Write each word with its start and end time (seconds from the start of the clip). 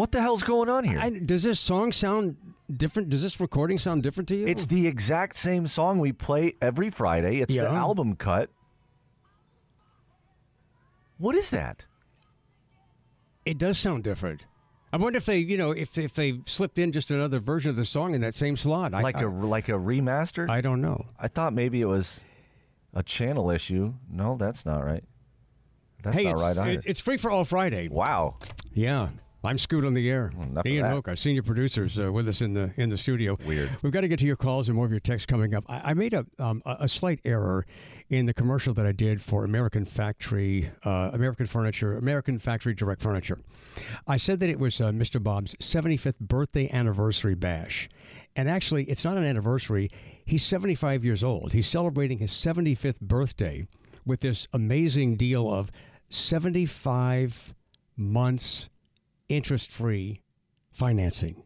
What 0.00 0.12
the 0.12 0.22
hell's 0.22 0.42
going 0.42 0.70
on 0.70 0.84
here? 0.84 0.98
I, 0.98 1.10
does 1.10 1.42
this 1.42 1.60
song 1.60 1.92
sound 1.92 2.34
different? 2.74 3.10
Does 3.10 3.20
this 3.20 3.38
recording 3.38 3.78
sound 3.78 4.02
different 4.02 4.28
to 4.30 4.34
you? 4.34 4.46
It's 4.46 4.64
the 4.64 4.86
exact 4.86 5.36
same 5.36 5.66
song 5.66 5.98
we 5.98 6.10
play 6.10 6.54
every 6.62 6.88
Friday. 6.88 7.42
It's 7.42 7.54
the 7.54 7.68
album 7.68 8.16
cut. 8.16 8.48
What 11.18 11.34
is 11.34 11.50
that? 11.50 11.84
it 13.44 13.58
does 13.58 13.78
sound 13.78 14.02
different. 14.02 14.46
I 14.90 14.96
wonder 14.96 15.18
if 15.18 15.26
they, 15.26 15.36
you 15.36 15.58
know, 15.58 15.72
if 15.72 15.98
if 15.98 16.14
they 16.14 16.40
slipped 16.46 16.78
in 16.78 16.92
just 16.92 17.10
another 17.10 17.38
version 17.38 17.68
of 17.68 17.76
the 17.76 17.84
song 17.84 18.14
in 18.14 18.22
that 18.22 18.34
same 18.34 18.56
slot. 18.56 18.94
I, 18.94 19.02
Like 19.02 19.18
I, 19.18 19.24
a 19.24 19.28
like 19.28 19.68
a 19.68 19.72
remaster? 19.72 20.48
I 20.48 20.62
don't 20.62 20.80
know. 20.80 21.04
I 21.18 21.28
thought 21.28 21.52
maybe 21.52 21.82
it 21.82 21.88
was 21.88 22.20
a 22.94 23.02
channel 23.02 23.50
issue. 23.50 23.92
No, 24.10 24.38
that's 24.38 24.64
not 24.64 24.82
right. 24.82 25.04
That's 26.02 26.16
hey, 26.16 26.24
not 26.24 26.38
right 26.38 26.56
either. 26.56 26.70
it- 26.70 26.84
it's 26.86 27.02
free 27.02 27.18
for 27.18 27.30
all 27.30 27.44
Friday. 27.44 27.88
wow. 27.88 28.36
Yeah. 28.72 29.10
I'm 29.42 29.56
Scoot 29.56 29.84
on 29.84 29.94
the 29.94 30.10
air. 30.10 30.30
of 30.56 30.66
Ian. 30.66 30.84
Hoke, 30.84 31.08
our 31.08 31.16
senior 31.16 31.42
producer's 31.42 31.98
uh, 31.98 32.12
with 32.12 32.28
us 32.28 32.42
in 32.42 32.52
the 32.52 32.72
in 32.76 32.90
the 32.90 32.98
studio. 32.98 33.38
Weird. 33.46 33.70
We've 33.82 33.92
got 33.92 34.02
to 34.02 34.08
get 34.08 34.18
to 34.18 34.26
your 34.26 34.36
calls 34.36 34.68
and 34.68 34.76
more 34.76 34.84
of 34.84 34.90
your 34.90 35.00
texts 35.00 35.26
coming 35.26 35.54
up. 35.54 35.64
I, 35.68 35.90
I 35.90 35.94
made 35.94 36.12
a, 36.12 36.26
um, 36.38 36.62
a 36.66 36.76
a 36.80 36.88
slight 36.88 37.20
error 37.24 37.64
in 38.10 38.26
the 38.26 38.34
commercial 38.34 38.74
that 38.74 38.84
I 38.86 38.92
did 38.92 39.22
for 39.22 39.44
American 39.44 39.84
Factory, 39.84 40.70
uh, 40.84 41.10
American 41.12 41.46
Furniture, 41.46 41.96
American 41.96 42.38
Factory 42.38 42.74
Direct 42.74 43.00
Furniture. 43.00 43.38
I 44.06 44.18
said 44.18 44.40
that 44.40 44.50
it 44.50 44.58
was 44.58 44.80
uh, 44.80 44.90
Mr. 44.90 45.22
Bob's 45.22 45.54
75th 45.56 46.18
birthday 46.18 46.68
anniversary 46.70 47.34
bash. 47.34 47.88
And 48.36 48.48
actually, 48.48 48.84
it's 48.84 49.04
not 49.04 49.16
an 49.16 49.24
anniversary. 49.24 49.90
He's 50.24 50.44
75 50.44 51.04
years 51.04 51.24
old. 51.24 51.52
He's 51.52 51.66
celebrating 51.66 52.18
his 52.18 52.30
75th 52.30 53.00
birthday 53.00 53.66
with 54.04 54.20
this 54.20 54.46
amazing 54.52 55.16
deal 55.16 55.52
of 55.52 55.70
75 56.08 57.54
months 57.96 58.68
interest 59.30 59.70
free 59.70 60.20
financing. 60.72 61.44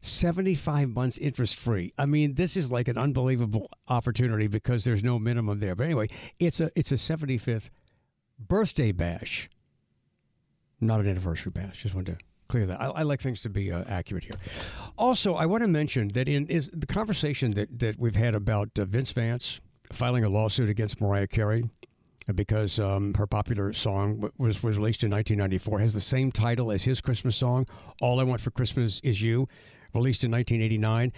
75 0.00 0.90
months 0.90 1.16
interest 1.18 1.56
free. 1.56 1.92
I 1.96 2.04
mean, 2.04 2.34
this 2.34 2.56
is 2.56 2.70
like 2.70 2.88
an 2.88 2.98
unbelievable 2.98 3.70
opportunity 3.88 4.46
because 4.46 4.84
there's 4.84 5.02
no 5.02 5.18
minimum 5.18 5.60
there. 5.60 5.74
But 5.74 5.84
anyway, 5.84 6.08
it's 6.38 6.60
a 6.60 6.70
it's 6.76 6.92
a 6.92 6.96
75th 6.96 7.70
birthday 8.38 8.92
bash, 8.92 9.48
not 10.80 11.00
an 11.00 11.08
anniversary 11.08 11.52
bash. 11.52 11.82
Just 11.82 11.94
wanted 11.94 12.18
to 12.18 12.24
clear 12.48 12.66
that. 12.66 12.80
I, 12.82 12.86
I 12.86 13.02
like 13.02 13.22
things 13.22 13.40
to 13.42 13.48
be 13.48 13.72
uh, 13.72 13.84
accurate 13.88 14.24
here. 14.24 14.36
Also, 14.98 15.34
I 15.34 15.46
want 15.46 15.62
to 15.62 15.68
mention 15.68 16.08
that 16.08 16.28
in 16.28 16.46
is 16.48 16.70
the 16.74 16.86
conversation 16.86 17.54
that 17.54 17.78
that 17.78 17.98
we've 17.98 18.16
had 18.16 18.36
about 18.36 18.78
uh, 18.78 18.84
Vince 18.84 19.10
Vance 19.12 19.62
filing 19.90 20.22
a 20.22 20.28
lawsuit 20.28 20.68
against 20.68 21.00
Mariah 21.00 21.28
Carey 21.28 21.70
because 22.34 22.78
um, 22.78 23.14
her 23.14 23.26
popular 23.26 23.72
song 23.72 24.30
was 24.38 24.62
was 24.62 24.76
released 24.76 25.02
in 25.02 25.10
1994 25.10 25.80
has 25.80 25.94
the 25.94 26.00
same 26.00 26.32
title 26.32 26.70
as 26.70 26.84
his 26.84 27.00
Christmas 27.00 27.36
song, 27.36 27.66
"All 28.00 28.20
I 28.20 28.24
Want 28.24 28.40
for 28.40 28.50
Christmas 28.50 29.00
Is 29.00 29.20
You." 29.22 29.48
Released 29.94 30.24
in 30.24 30.32
1989, 30.32 31.12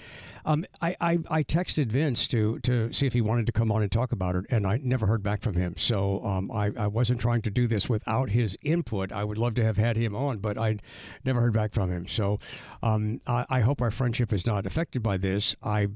um, 0.45 0.67
I, 0.83 0.95
I 1.01 1.19
I 1.31 1.43
texted 1.43 1.87
Vince 1.87 2.29
to 2.29 2.59
to 2.59 2.93
see 2.93 3.07
if 3.07 3.15
he 3.15 3.23
wanted 3.23 3.47
to 3.47 3.53
come 3.53 3.73
on 3.73 3.81
and 3.81 3.91
talk 3.91 4.13
about 4.13 4.37
it, 4.37 4.45
and 4.51 4.67
I 4.67 4.79
never 4.83 5.07
heard 5.07 5.23
back 5.23 5.41
from 5.41 5.55
him. 5.55 5.77
So 5.79 6.23
um, 6.23 6.51
I 6.53 6.73
I 6.77 6.87
wasn't 6.87 7.19
trying 7.19 7.41
to 7.43 7.51
do 7.51 7.67
this 7.67 7.89
without 7.89 8.29
his 8.29 8.55
input. 8.61 9.13
I 9.13 9.25
would 9.25 9.39
love 9.39 9.55
to 9.55 9.65
have 9.65 9.79
had 9.79 9.97
him 9.97 10.15
on, 10.15 10.41
but 10.41 10.59
I 10.59 10.77
never 11.25 11.41
heard 11.41 11.55
back 11.55 11.73
from 11.73 11.91
him. 11.91 12.07
So 12.07 12.39
um, 12.83 13.23
I, 13.27 13.47
I 13.49 13.61
hope 13.61 13.81
our 13.81 13.91
friendship 13.91 14.31
is 14.35 14.45
not 14.45 14.67
affected 14.67 15.03
by 15.03 15.17
this. 15.17 15.57
I 15.63 15.89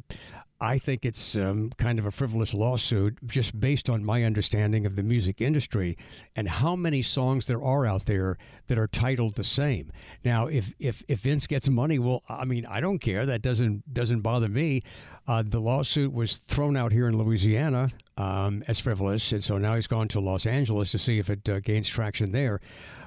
I 0.62 0.76
think 0.78 1.06
it's 1.06 1.36
um, 1.36 1.70
kind 1.78 1.98
of 1.98 2.04
a 2.04 2.10
frivolous 2.10 2.52
lawsuit 2.52 3.16
just 3.26 3.58
based 3.58 3.88
on 3.88 4.04
my 4.04 4.24
understanding 4.24 4.84
of 4.84 4.94
the 4.94 5.02
music 5.02 5.40
industry 5.40 5.96
and 6.36 6.48
how 6.48 6.76
many 6.76 7.00
songs 7.00 7.46
there 7.46 7.62
are 7.62 7.86
out 7.86 8.04
there 8.04 8.36
that 8.66 8.76
are 8.76 8.86
titled 8.86 9.36
the 9.36 9.44
same. 9.44 9.90
Now, 10.22 10.48
if 10.48 10.74
if, 10.78 11.02
if 11.08 11.20
Vince 11.20 11.46
gets 11.46 11.70
money, 11.70 11.98
well, 11.98 12.22
I 12.28 12.44
mean, 12.44 12.66
I 12.66 12.80
don't 12.80 12.98
care. 12.98 13.24
That 13.24 13.40
doesn't 13.40 13.94
doesn't 13.94 14.20
bother 14.20 14.48
me. 14.48 14.82
Uh, 15.26 15.42
the 15.46 15.60
lawsuit 15.60 16.12
was 16.12 16.38
thrown 16.38 16.76
out 16.76 16.92
here 16.92 17.08
in 17.08 17.16
Louisiana 17.16 17.90
um, 18.18 18.62
as 18.68 18.78
frivolous, 18.78 19.32
and 19.32 19.42
so 19.42 19.56
now 19.56 19.76
he's 19.76 19.86
gone 19.86 20.08
to 20.08 20.20
Los 20.20 20.44
Angeles 20.44 20.90
to 20.90 20.98
see 20.98 21.18
if 21.18 21.30
it 21.30 21.48
uh, 21.48 21.60
gains 21.60 21.88
traction 21.88 22.32
there. 22.32 22.60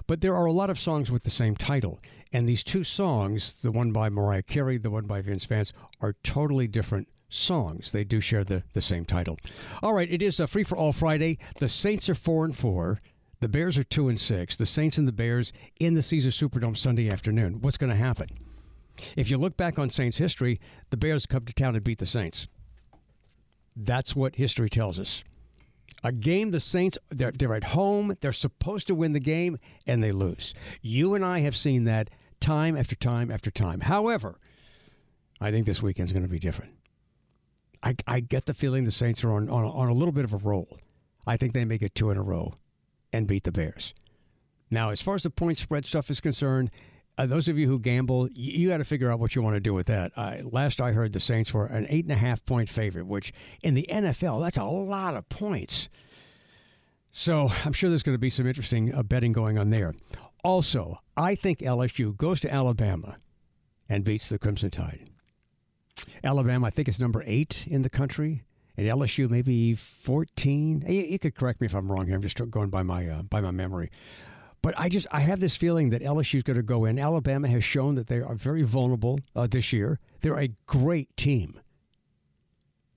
But 0.08 0.22
there 0.22 0.36
are 0.36 0.46
a 0.46 0.52
lot 0.52 0.70
of 0.70 0.80
songs 0.80 1.12
with 1.12 1.24
the 1.24 1.30
same 1.30 1.56
title. 1.56 2.00
And 2.32 2.50
these 2.50 2.64
two 2.64 2.84
songs, 2.84 3.62
the 3.62 3.72
one 3.72 3.92
by 3.92 4.10
Mariah 4.10 4.42
Carey, 4.42 4.80
the 4.80 4.90
one 4.90 5.06
by 5.06 5.22
Vince 5.22 5.46
Vance, 5.46 5.72
are 6.02 6.16
totally 6.24 6.68
different 6.68 7.08
songs. 7.34 7.92
They 7.92 8.04
do 8.04 8.22
share 8.22 8.44
the, 8.44 8.64
the 8.74 8.82
same 8.82 9.06
title. 9.06 9.38
All 9.82 9.94
right, 9.94 10.12
it 10.12 10.22
is 10.22 10.40
a 10.40 10.48
free 10.48 10.64
for 10.64 10.78
all 10.78 10.94
Friday. 10.94 11.38
The 11.60 11.68
Saints 11.68 12.10
are 12.10 12.16
four 12.16 12.46
and 12.46 12.56
four. 12.56 13.00
The 13.40 13.50
Bears 13.50 13.78
are 13.78 13.84
two 13.84 14.08
and 14.08 14.20
six. 14.20 14.56
The 14.56 14.66
Saints 14.66 14.98
and 14.98 15.08
the 15.08 15.12
Bears 15.12 15.52
in 15.80 15.96
the 15.96 16.02
Caesar 16.02 16.30
Superdome 16.30 16.78
Sunday 16.78 17.10
afternoon. 17.10 17.62
What's 17.62 17.78
going 17.78 17.90
to 17.90 17.96
happen? 17.96 18.30
If 19.18 19.30
you 19.30 19.38
look 19.38 19.58
back 19.58 19.80
on 19.80 19.90
Saints 19.90 20.18
history, 20.18 20.60
the 20.92 20.98
Bears 20.98 21.26
come 21.26 21.46
to 21.46 21.54
town 21.54 21.76
and 21.76 21.84
beat 21.84 21.98
the 21.98 22.06
Saints. 22.06 22.48
That's 23.76 24.16
what 24.16 24.36
history 24.36 24.70
tells 24.70 25.00
us. 25.00 25.24
A 26.04 26.12
game 26.12 26.52
the 26.52 26.60
Saints 26.60 26.98
they're 27.10 27.32
they're 27.32 27.56
at 27.56 27.64
home, 27.64 28.18
they're 28.22 28.34
supposed 28.34 28.88
to 28.88 28.96
win 28.96 29.14
the 29.14 29.20
game 29.20 29.58
and 29.88 30.04
they 30.04 30.12
lose. 30.12 30.54
You 30.82 31.16
and 31.16 31.24
I 31.24 31.40
have 31.40 31.56
seen 31.56 31.86
that 31.86 32.10
time 32.40 32.78
after 32.78 32.96
time 32.96 33.32
after 33.32 33.50
time. 33.50 33.82
However, 33.82 34.38
I 35.40 35.50
think 35.52 35.66
this 35.66 35.82
weekend's 35.82 36.12
going 36.12 36.24
to 36.24 36.30
be 36.30 36.40
different. 36.40 36.74
I, 37.84 37.96
I 38.08 38.20
get 38.22 38.46
the 38.46 38.54
feeling 38.54 38.86
the 38.86 38.92
Saints 38.92 39.24
are 39.24 39.34
on, 39.34 39.50
on, 39.50 39.66
on 39.66 39.90
a 39.90 39.94
little 39.94 40.14
bit 40.14 40.24
of 40.24 40.34
a 40.34 40.38
roll. 40.38 40.80
I 41.28 41.38
think 41.38 41.54
they 41.54 41.66
make 41.66 41.82
it 41.82 41.94
two 41.94 42.10
in 42.10 42.18
a 42.18 42.24
row 42.24 42.54
and 43.12 43.28
beat 43.28 43.44
the 43.44 43.52
Bears. 43.52 43.94
Now, 44.72 44.90
as 44.90 45.02
far 45.02 45.16
as 45.16 45.24
the 45.24 45.30
point 45.30 45.58
spread 45.58 45.86
stuff 45.86 46.10
is 46.10 46.20
concerned, 46.20 46.72
uh, 47.18 47.26
those 47.26 47.48
of 47.48 47.58
you 47.58 47.68
who 47.68 47.80
gamble, 47.80 48.30
you, 48.32 48.60
you 48.60 48.70
got 48.70 48.78
to 48.78 48.86
figure 48.86 49.12
out 49.12 49.20
what 49.20 49.36
you 49.36 49.42
want 49.42 49.56
to 49.56 49.60
do 49.60 49.74
with 49.74 49.88
that. 49.88 50.12
Uh, 50.16 50.38
last 50.44 50.82
I 50.82 50.94
heard, 50.94 51.14
the 51.14 51.20
Saints 51.20 51.54
were 51.54 51.66
an 51.66 51.86
eight 51.90 52.06
and 52.06 52.14
a 52.14 52.18
half 52.18 52.44
point 52.46 52.70
favorite, 52.70 53.06
which 53.06 53.34
in 53.62 53.76
the 53.76 53.86
NFL, 53.90 54.42
that's 54.42 54.58
a 54.58 54.64
lot 54.64 55.16
of 55.16 55.28
points. 55.30 55.90
So 57.12 57.52
I'm 57.66 57.74
sure 57.74 57.90
there's 57.90 58.04
going 58.04 58.16
to 58.16 58.20
be 58.20 58.32
some 58.32 58.48
interesting 58.48 58.94
uh, 58.94 59.04
betting 59.04 59.34
going 59.34 59.60
on 59.60 59.70
there. 59.70 59.94
Also, 60.44 61.00
I 61.16 61.36
think 61.36 61.60
LSU 61.60 62.18
goes 62.18 62.42
to 62.42 62.52
Alabama 62.52 63.18
and 63.88 64.04
beats 64.04 64.30
the 64.30 64.40
Crimson 64.40 64.72
Tide. 64.72 65.10
Alabama, 66.24 66.68
I 66.68 66.70
think, 66.70 66.88
is 66.88 67.00
number 67.00 67.24
eight 67.26 67.66
in 67.68 67.82
the 67.82 67.90
country, 67.90 68.44
and 68.78 68.88
LSU 68.88 69.30
maybe 69.30 69.74
14. 69.74 70.86
You, 70.88 71.02
you 71.04 71.20
could 71.20 71.36
correct 71.36 71.62
me 71.62 71.66
if 71.66 71.74
I'm 71.74 71.92
wrong 71.92 72.06
here. 72.06 72.16
I'm 72.16 72.22
just 72.22 72.38
going 72.50 72.70
by 72.70 72.84
my 72.84 73.08
uh, 73.08 73.22
by 73.24 73.42
my 73.42 73.52
memory. 73.52 73.90
But 74.62 74.74
I 74.78 74.88
just 74.88 75.08
I 75.12 75.20
have 75.20 75.42
this 75.42 75.56
feeling 75.56 75.90
that 75.90 76.02
LSU 76.02 76.36
is 76.36 76.44
going 76.44 76.58
to 76.58 76.64
go 76.64 76.86
in. 76.86 76.98
Alabama 76.98 77.50
has 77.50 77.64
shown 77.64 77.96
that 77.96 78.08
they 78.08 78.22
are 78.22 78.36
very 78.36 78.64
vulnerable 78.64 79.20
uh, 79.36 79.48
this 79.48 79.74
year. 79.74 80.00
They're 80.22 80.40
a 80.40 80.50
great 80.66 81.16
team, 81.18 81.60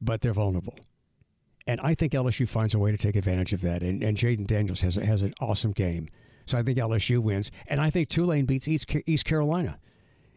but 0.00 0.20
they're 0.20 0.32
vulnerable. 0.32 0.78
And 1.66 1.80
I 1.80 1.94
think 1.94 2.12
LSU 2.12 2.48
finds 2.48 2.74
a 2.74 2.78
way 2.78 2.92
to 2.92 2.96
take 2.96 3.16
advantage 3.16 3.52
of 3.52 3.60
that. 3.62 3.82
And, 3.82 4.00
and 4.02 4.16
Jayden 4.16 4.46
Daniels 4.46 4.82
has 4.82 4.94
has 4.94 5.22
an 5.22 5.34
awesome 5.40 5.72
game. 5.72 6.08
So 6.46 6.56
I 6.56 6.62
think 6.62 6.78
LSU 6.78 7.18
wins. 7.18 7.50
And 7.66 7.80
I 7.80 7.90
think 7.90 8.08
Tulane 8.08 8.46
beats 8.46 8.68
East, 8.68 8.86
East 9.04 9.24
Carolina. 9.24 9.78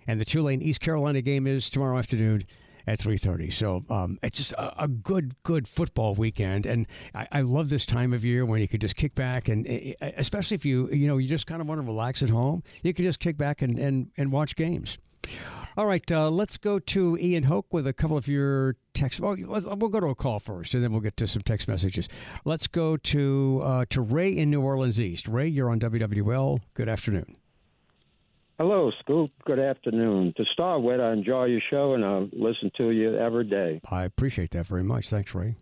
And 0.09 0.19
the 0.19 0.25
Tulane 0.25 0.63
East 0.63 0.81
Carolina 0.81 1.21
game 1.21 1.45
is 1.45 1.69
tomorrow 1.69 2.00
afternoon 2.00 2.44
at 2.88 2.97
3.30 2.97 3.53
so 3.53 3.83
um, 3.91 4.17
it's 4.23 4.39
just 4.39 4.53
a, 4.53 4.85
a 4.85 4.88
good 4.88 5.35
good 5.44 5.67
football 5.67 6.15
weekend 6.15 6.65
and 6.65 6.88
I, 7.13 7.27
I 7.31 7.41
love 7.41 7.69
this 7.69 7.85
time 7.85 8.13
of 8.13 8.25
year 8.25 8.44
when 8.44 8.59
you 8.61 8.67
could 8.67 8.81
just 8.81 8.95
kick 8.95 9.13
back 9.13 9.47
and 9.47 9.67
especially 10.01 10.56
if 10.56 10.65
you 10.65 10.89
you 10.89 11.07
know 11.07 11.17
you 11.19 11.27
just 11.27 11.45
kind 11.45 11.61
of 11.61 11.67
want 11.67 11.79
to 11.79 11.85
relax 11.85 12.23
at 12.23 12.29
home 12.31 12.63
you 12.81 12.91
can 12.91 13.06
just 13.06 13.19
kick 13.19 13.38
back 13.38 13.61
and, 13.61 13.77
and, 13.77 14.09
and 14.17 14.31
watch 14.31 14.56
games 14.56 14.97
all 15.77 15.85
right, 15.85 16.12
uh, 16.12 16.29
let's 16.29 16.57
go 16.57 16.79
to 16.79 17.17
Ian 17.17 17.44
Hoke 17.44 17.71
with 17.71 17.85
a 17.85 17.94
couple 17.94 18.17
of 18.17 18.27
your 18.27 18.75
text. 18.95 19.19
Well, 19.19 19.35
we'll 19.38 19.89
go 19.89 20.00
to 20.00 20.07
a 20.07 20.15
call 20.15 20.39
first, 20.39 20.73
and 20.73 20.83
then 20.83 20.91
we'll 20.91 21.01
get 21.01 21.15
to 21.17 21.27
some 21.27 21.44
text 21.44 21.67
messages. 21.67 22.09
Let's 22.44 22.67
go 22.67 22.97
to 22.97 23.62
uh, 23.63 23.85
to 23.91 24.01
Ray 24.01 24.35
in 24.35 24.50
New 24.50 24.62
Orleans 24.62 25.00
East. 25.00 25.27
Ray, 25.27 25.47
you're 25.47 25.69
on 25.69 25.79
WWL. 25.79 26.62
Good 26.73 26.89
afternoon. 26.89 27.38
Hello, 28.59 28.91
Scoot. 29.00 29.31
Good 29.45 29.57
afternoon. 29.57 30.33
To 30.35 30.44
start 30.51 30.81
with, 30.81 31.00
I 31.00 31.13
enjoy 31.13 31.45
your 31.45 31.61
show 31.69 31.94
and 31.94 32.03
I 32.03 32.17
listen 32.33 32.69
to 32.75 32.91
you 32.91 33.17
every 33.17 33.45
day. 33.45 33.79
I 33.89 34.03
appreciate 34.03 34.51
that 34.51 34.67
very 34.67 34.83
much. 34.83 35.09
Thanks, 35.09 35.33
Ray. 35.33 35.56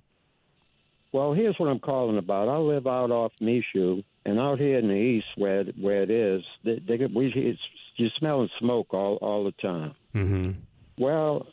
Well, 1.11 1.35
here's 1.35 1.59
what 1.59 1.69
I'm 1.69 1.77
calling 1.77 2.17
about. 2.17 2.49
I 2.49 2.57
live 2.57 2.87
out 2.87 3.11
off 3.11 3.33
Michoud, 3.39 4.03
And 4.25 4.39
out 4.39 4.57
here 4.57 4.79
in 4.79 4.87
the 4.87 4.95
east, 4.95 5.27
where 5.35 5.63
where 5.79 6.01
it 6.01 6.09
is, 6.09 6.43
they, 6.63 6.79
they 6.79 7.05
we 7.05 7.31
it's, 7.35 7.59
you're 7.97 8.09
smelling 8.17 8.49
smoke 8.57 8.91
all 8.95 9.17
all 9.17 9.43
the 9.43 9.51
time. 9.51 9.93
Mm-hmm. 10.15 10.51
Well, 10.97 11.45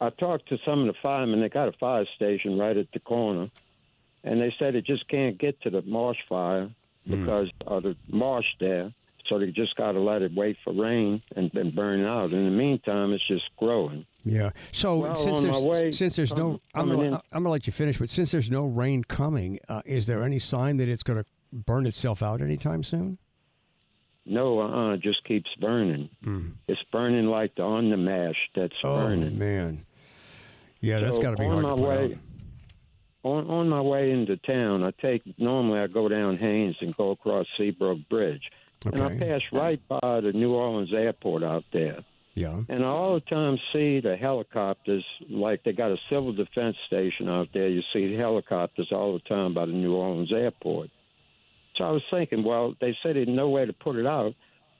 I 0.00 0.08
talked 0.08 0.48
to 0.48 0.58
some 0.64 0.80
of 0.80 0.86
the 0.86 0.98
firemen. 1.02 1.42
They 1.42 1.50
got 1.50 1.68
a 1.68 1.72
fire 1.72 2.06
station 2.16 2.58
right 2.58 2.76
at 2.76 2.90
the 2.92 3.00
corner, 3.00 3.50
and 4.24 4.40
they 4.40 4.54
said 4.58 4.76
it 4.76 4.86
just 4.86 5.08
can't 5.08 5.36
get 5.36 5.60
to 5.62 5.70
the 5.70 5.82
marsh 5.82 6.18
fire 6.26 6.70
because 7.06 7.50
of 7.66 7.82
the 7.82 7.96
marsh 8.08 8.46
there. 8.60 8.94
So 9.28 9.38
they 9.38 9.50
just 9.50 9.76
got 9.76 9.92
to 9.92 10.00
let 10.00 10.22
it 10.22 10.32
wait 10.34 10.56
for 10.64 10.72
rain 10.72 11.22
and 11.36 11.50
then 11.52 11.70
burn 11.70 12.04
out. 12.04 12.32
In 12.32 12.44
the 12.44 12.50
meantime, 12.50 13.12
it's 13.12 13.26
just 13.26 13.44
growing. 13.56 14.06
Yeah. 14.24 14.50
So 14.72 14.96
Well, 14.96 15.14
since 15.14 15.42
there's 15.42 15.58
way, 15.58 15.92
since 15.92 16.16
there's 16.16 16.34
no, 16.34 16.60
I'm 16.74 16.88
gonna, 16.88 17.20
I'm 17.32 17.42
gonna 17.42 17.50
let 17.50 17.66
you 17.66 17.72
finish, 17.72 17.98
but 17.98 18.10
since 18.10 18.30
there's 18.30 18.50
no 18.50 18.64
rain 18.64 19.04
coming, 19.04 19.58
uh, 19.68 19.82
is 19.84 20.06
there 20.06 20.22
any 20.22 20.38
sign 20.38 20.76
that 20.78 20.88
it's 20.88 21.02
going 21.02 21.18
to 21.22 21.26
burn 21.52 21.86
itself 21.86 22.22
out 22.22 22.40
anytime 22.40 22.82
soon? 22.82 23.18
No, 24.26 24.60
uh, 24.60 24.92
it 24.94 25.00
just 25.00 25.24
keeps 25.24 25.48
burning. 25.58 26.10
It's 26.68 26.82
burning 26.92 27.26
like 27.26 27.54
the 27.54 27.62
on 27.62 27.88
the 27.90 27.96
mash 27.96 28.36
that's 28.54 28.76
Oh 28.84 28.96
burning. 28.96 29.38
man. 29.38 29.84
Yeah, 30.80 31.00
that's 31.00 31.18
got 31.18 31.30
to 31.32 31.36
be 31.36 31.44
on 31.46 31.62
hard 31.62 31.64
my 31.64 31.70
to 31.70 31.76
put 31.76 31.88
way, 31.88 32.04
out. 32.14 32.18
On 33.24 33.50
on 33.50 33.68
my 33.68 33.80
way 33.80 34.10
into 34.10 34.36
town, 34.36 34.84
I 34.84 34.90
take 35.00 35.22
normally 35.40 35.80
I 35.80 35.86
go 35.86 36.08
down 36.08 36.36
Haynes 36.36 36.76
and 36.80 36.94
go 36.96 37.10
across 37.10 37.46
Seabrook 37.56 38.06
Bridge, 38.08 38.50
and 38.84 39.02
I 39.02 39.16
pass 39.18 39.40
right 39.52 39.80
by 39.88 40.20
the 40.20 40.32
New 40.32 40.54
Orleans 40.54 40.92
airport 40.92 41.42
out 41.42 41.64
there. 41.72 42.04
Yeah. 42.34 42.60
And 42.68 42.84
I 42.84 42.86
all 42.86 43.14
the 43.14 43.20
time 43.22 43.58
see 43.72 44.00
the 44.00 44.16
helicopters, 44.16 45.04
like 45.28 45.64
they 45.64 45.72
got 45.72 45.90
a 45.90 45.96
civil 46.08 46.32
defense 46.32 46.76
station 46.86 47.28
out 47.28 47.48
there. 47.52 47.68
You 47.68 47.82
see 47.92 48.14
helicopters 48.14 48.88
all 48.92 49.14
the 49.14 49.28
time 49.28 49.54
by 49.54 49.66
the 49.66 49.72
New 49.72 49.94
Orleans 49.94 50.32
airport. 50.32 50.90
So 51.76 51.84
I 51.84 51.90
was 51.90 52.02
thinking, 52.10 52.44
well, 52.44 52.74
they 52.80 52.96
said 53.02 53.16
there's 53.16 53.28
no 53.28 53.48
way 53.48 53.66
to 53.66 53.72
put 53.72 53.96
it 53.96 54.06
out. 54.06 54.34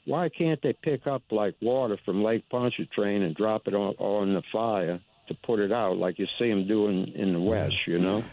Why 0.04 0.28
can't 0.28 0.60
they 0.62 0.72
pick 0.72 1.06
up 1.06 1.22
like 1.30 1.56
water 1.60 1.98
from 2.04 2.22
Lake 2.22 2.44
Pontchartrain 2.48 3.22
and 3.22 3.34
drop 3.34 3.66
it 3.66 3.74
on, 3.74 3.94
on 3.98 4.34
the 4.34 4.42
fire 4.52 5.00
to 5.26 5.34
put 5.34 5.60
it 5.60 5.72
out, 5.72 5.98
like 5.98 6.18
you 6.18 6.26
see 6.38 6.48
them 6.48 6.66
doing 6.66 7.12
in 7.14 7.34
the 7.34 7.40
West, 7.40 7.74
you 7.86 7.98
know? 7.98 8.24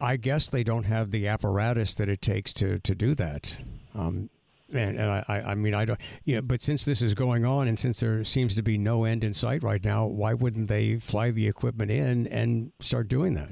I 0.00 0.16
guess 0.16 0.48
they 0.48 0.62
don't 0.62 0.84
have 0.84 1.10
the 1.10 1.26
apparatus 1.26 1.94
that 1.94 2.08
it 2.08 2.22
takes 2.22 2.52
to 2.54 2.78
to 2.80 2.94
do 2.94 3.14
that. 3.14 3.56
Um, 3.94 4.30
and, 4.72 4.98
and 4.98 5.10
I, 5.10 5.24
I 5.46 5.54
mean, 5.54 5.74
I 5.74 5.84
don't, 5.84 6.00
you 6.24 6.36
know, 6.36 6.42
but 6.42 6.62
since 6.62 6.84
this 6.84 7.02
is 7.02 7.14
going 7.14 7.44
on 7.44 7.68
and 7.68 7.78
since 7.78 8.00
there 8.00 8.24
seems 8.24 8.54
to 8.56 8.62
be 8.62 8.78
no 8.78 9.04
end 9.04 9.22
in 9.24 9.34
sight 9.34 9.62
right 9.62 9.84
now, 9.84 10.06
why 10.06 10.34
wouldn't 10.34 10.68
they 10.68 10.98
fly 10.98 11.30
the 11.30 11.46
equipment 11.46 11.90
in 11.90 12.26
and 12.28 12.72
start 12.80 13.08
doing 13.08 13.34
that? 13.34 13.50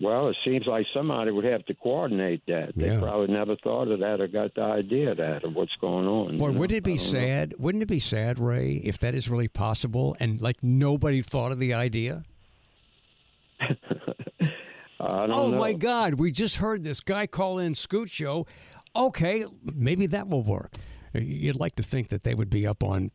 Well, 0.00 0.28
it 0.28 0.36
seems 0.44 0.64
like 0.66 0.86
somebody 0.94 1.32
would 1.32 1.44
have 1.44 1.64
to 1.66 1.74
coordinate 1.74 2.42
that. 2.46 2.72
They 2.76 2.86
Yeah. 2.86 3.00
probably 3.00 3.34
never 3.34 3.56
thought 3.56 3.88
of 3.88 3.98
that 3.98 4.20
or 4.20 4.28
got 4.28 4.54
the 4.54 4.62
idea 4.62 5.10
of 5.10 5.16
that 5.16 5.42
of 5.42 5.54
what's 5.56 5.74
going 5.80 6.06
on. 6.06 6.38
Boy, 6.38 6.46
you 6.48 6.52
know? 6.52 6.60
wouldn't 6.60 6.76
it 6.76 6.84
be 6.84 6.96
don't 6.96 7.04
know. 7.06 7.10
sad? 7.10 7.54
Wouldn't 7.58 7.82
it 7.82 7.86
be 7.88 7.98
sad, 7.98 8.38
Ray, 8.38 8.74
if 8.84 8.98
that 9.00 9.16
is 9.16 9.28
really 9.28 9.48
possible 9.48 10.16
and 10.20 10.40
like 10.40 10.62
nobody 10.62 11.20
thought 11.20 11.50
of 11.50 11.58
the 11.58 11.74
idea? 11.74 12.22
I 15.00 15.26
don't 15.26 15.30
Oh 15.32 15.50
know. 15.50 15.58
my 15.58 15.72
God, 15.72 16.14
we 16.14 16.30
just 16.32 16.56
heard 16.56 16.82
this 16.84 17.00
guy 17.00 17.26
call 17.26 17.58
in 17.58 17.74
Scoot 17.74 18.10
Show. 18.10 18.46
Okay, 18.94 19.44
maybe 19.74 20.06
that 20.06 20.28
will 20.28 20.42
work. 20.42 20.74
You'd 21.14 21.58
like 21.58 21.76
to 21.76 21.82
think 21.82 22.08
that 22.08 22.22
they 22.22 22.34
would 22.34 22.50
be 22.50 22.66
up 22.66 22.82
on 22.84 23.10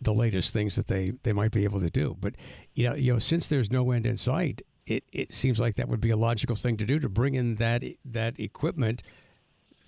the 0.00 0.12
latest 0.12 0.52
things 0.52 0.76
that 0.76 0.86
they, 0.86 1.12
they 1.22 1.32
might 1.32 1.50
be 1.50 1.64
able 1.64 1.80
to 1.80 1.90
do. 1.90 2.16
But 2.20 2.34
you 2.74 2.88
know, 2.88 2.94
you 2.94 3.12
know, 3.12 3.18
since 3.18 3.46
there's 3.46 3.70
no 3.70 3.90
end 3.90 4.06
in 4.06 4.16
sight, 4.16 4.62
it, 4.86 5.04
it 5.12 5.34
seems 5.34 5.58
like 5.58 5.74
that 5.76 5.88
would 5.88 6.00
be 6.00 6.10
a 6.10 6.16
logical 6.16 6.56
thing 6.56 6.76
to 6.78 6.84
do 6.84 6.98
to 6.98 7.08
bring 7.08 7.34
in 7.34 7.56
that 7.56 7.82
that 8.04 8.38
equipment 8.38 9.02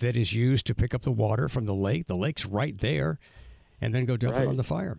that 0.00 0.16
is 0.16 0.32
used 0.32 0.66
to 0.66 0.74
pick 0.74 0.94
up 0.94 1.02
the 1.02 1.12
water 1.12 1.48
from 1.48 1.66
the 1.66 1.74
lake. 1.74 2.06
The 2.06 2.16
lake's 2.16 2.46
right 2.46 2.76
there, 2.78 3.18
and 3.80 3.94
then 3.94 4.04
go 4.04 4.16
dump 4.16 4.36
it 4.36 4.46
on 4.46 4.56
the 4.56 4.62
fire. 4.62 4.98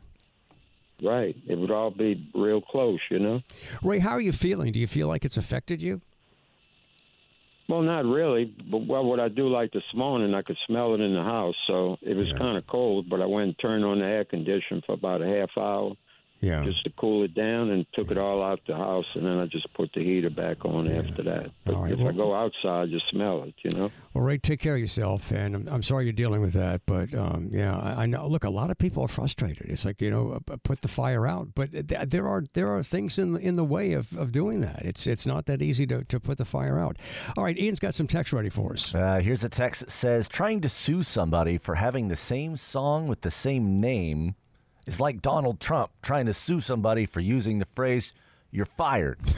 Right. 1.02 1.36
It 1.48 1.58
would 1.58 1.72
all 1.72 1.90
be 1.90 2.30
real 2.36 2.62
close, 2.62 3.00
you 3.10 3.20
know? 3.20 3.42
Ray, 3.82 4.00
how 4.00 4.12
are 4.12 4.22
you 4.22 4.32
feeling? 4.32 4.72
Do 4.72 4.80
you 4.80 4.88
feel 4.88 5.08
like 5.08 5.26
it's 5.26 5.38
affected 5.38 5.82
you? 5.82 6.02
Well, 7.72 7.84
not 7.84 8.04
really. 8.04 8.54
But 8.70 8.86
well, 8.86 9.06
what 9.06 9.22
I 9.22 9.30
do 9.30 9.48
like 9.48 9.72
this 9.72 9.84
morning, 9.96 10.34
I 10.36 10.42
could 10.42 10.58
smell 10.68 10.94
it 10.94 11.00
in 11.00 11.14
the 11.14 11.24
house. 11.24 11.56
So 11.68 11.98
it 12.02 12.18
was 12.18 12.28
Yeah. 12.28 12.38
kind 12.38 12.58
of 12.58 12.68
cold, 12.68 13.08
but 13.10 13.22
I 13.22 13.26
went 13.26 13.48
and 13.48 13.60
turned 13.60 13.86
on 13.86 14.00
the 14.00 14.06
air 14.06 14.26
conditioner 14.26 14.82
for 14.82 14.92
about 14.92 15.22
a 15.22 15.26
half 15.26 15.58
hour 15.58 15.96
Yeah. 16.42 16.64
just 16.64 16.84
to 16.84 16.90
cool 16.98 17.24
it 17.24 17.34
down 17.36 17.70
and 17.70 17.86
took 17.94 18.10
it 18.12 18.18
all 18.18 18.44
out 18.44 18.60
the 18.68 18.76
house. 18.76 19.06
And 19.16 19.26
then 19.26 19.38
I 19.40 19.46
just 19.46 19.72
put 19.74 19.92
the 19.94 20.04
heater 20.04 20.30
back 20.30 20.66
on 20.66 20.90
after 20.92 21.24
that. 21.24 21.52
But 21.66 21.76
All 21.76 21.84
right, 21.84 21.94
if 21.94 22.00
well- 22.00 22.10
I 22.10 22.12
go 22.12 22.34
outside, 22.36 22.90
you 22.90 23.00
smell 23.12 23.44
it, 23.44 23.54
you 23.64 23.70
know? 23.78 23.92
Well, 24.14 24.26
Ray, 24.26 24.38
take 24.40 24.60
care 24.60 24.74
of 24.74 24.80
yourself, 24.82 25.32
and 25.32 25.56
I'm, 25.56 25.68
I'm 25.70 25.84
sorry 25.84 26.04
you're 26.04 26.12
dealing 26.14 26.42
with 26.42 26.54
that. 26.54 26.82
But 26.86 27.14
um, 27.14 27.50
yeah, 27.52 27.78
I, 27.78 28.04
I 28.04 28.06
know. 28.08 28.28
Look, 28.28 28.44
a 28.44 28.50
lot 28.50 28.70
of 28.70 28.78
people 28.78 29.04
are 29.04 29.08
frustrated. 29.08 29.70
It's 29.70 29.86
like 29.86 30.02
you 30.02 30.12
know, 30.12 30.40
uh, 30.52 30.58
put 30.64 30.82
the 30.82 30.90
fire 30.90 31.26
out. 31.26 31.50
But 31.56 31.72
th- 31.88 32.10
there 32.10 32.28
are 32.28 32.44
there 32.54 32.76
are 32.76 32.84
things 32.84 33.18
in 33.18 33.34
the, 33.34 33.40
in 33.40 33.56
the 33.56 33.64
way 33.64 33.94
of, 33.94 34.18
of 34.18 34.34
doing 34.34 34.60
that. 34.62 34.82
It's 34.84 35.08
it's 35.08 35.26
not 35.26 35.46
that 35.46 35.62
easy 35.62 35.88
to, 35.88 36.04
to 36.04 36.20
put 36.20 36.38
the 36.40 36.46
fire 36.46 36.78
out. 36.78 36.98
All 37.38 37.46
right, 37.46 37.58
Ian's 37.58 37.80
got 37.80 37.94
some 37.94 38.08
text 38.08 38.34
ready 38.34 38.50
for 38.50 38.74
us. 38.74 38.94
Uh, 38.94 39.20
here's 39.24 39.46
a 39.46 39.50
text 39.50 39.80
that 39.82 39.92
says 39.92 40.28
trying 40.28 40.60
to 40.62 40.68
sue 40.70 41.04
somebody 41.04 41.58
for 41.58 41.76
having 41.76 42.10
the 42.10 42.18
same 42.18 42.58
song 42.58 43.08
with 43.08 43.22
the 43.22 43.32
same 43.32 43.80
name 43.80 44.36
is 44.92 45.00
like 45.00 45.22
Donald 45.22 45.60
Trump 45.60 45.92
trying 46.02 46.26
to 46.28 46.34
sue 46.34 46.62
somebody 46.62 47.06
for 47.06 47.20
using 47.20 47.60
the 47.60 47.68
phrase 47.76 48.14
"you're 48.52 48.66
fired." 48.66 49.20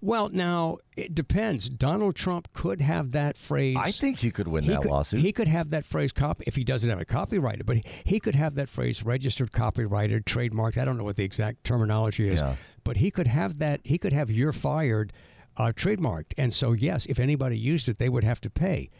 Well, 0.00 0.28
now 0.28 0.78
it 0.96 1.14
depends. 1.14 1.68
Donald 1.68 2.16
Trump 2.16 2.52
could 2.52 2.80
have 2.80 3.12
that 3.12 3.38
phrase. 3.38 3.76
I 3.78 3.90
think 3.90 4.22
you 4.22 4.30
could 4.30 4.46
win 4.46 4.64
he 4.64 4.70
that 4.70 4.82
could, 4.82 4.90
lawsuit. 4.90 5.20
He 5.20 5.32
could 5.32 5.48
have 5.48 5.70
that 5.70 5.84
phrase 5.84 6.12
copy 6.12 6.44
if 6.46 6.54
he 6.54 6.64
doesn't 6.64 6.88
have 6.88 7.00
it 7.00 7.08
copyrighted, 7.08 7.64
but 7.66 7.76
he, 7.76 7.82
he 8.04 8.20
could 8.20 8.34
have 8.34 8.54
that 8.56 8.68
phrase 8.68 9.02
registered, 9.02 9.52
copyrighted, 9.52 10.26
trademarked. 10.26 10.76
I 10.78 10.84
don't 10.84 10.98
know 10.98 11.04
what 11.04 11.16
the 11.16 11.24
exact 11.24 11.64
terminology 11.64 12.28
is, 12.28 12.40
Yeah. 12.40 12.56
but 12.84 12.98
he 12.98 13.10
could 13.10 13.26
have 13.26 13.58
that. 13.58 13.80
He 13.84 13.96
could 13.98 14.12
have 14.12 14.30
"you're 14.30 14.52
fired" 14.52 15.12
uh, 15.56 15.72
trademarked, 15.74 16.34
and 16.36 16.52
so 16.52 16.72
yes, 16.72 17.06
if 17.06 17.18
anybody 17.18 17.58
used 17.58 17.88
it, 17.88 17.98
they 17.98 18.10
would 18.10 18.24
have 18.24 18.40
to 18.42 18.50
pay. 18.50 18.90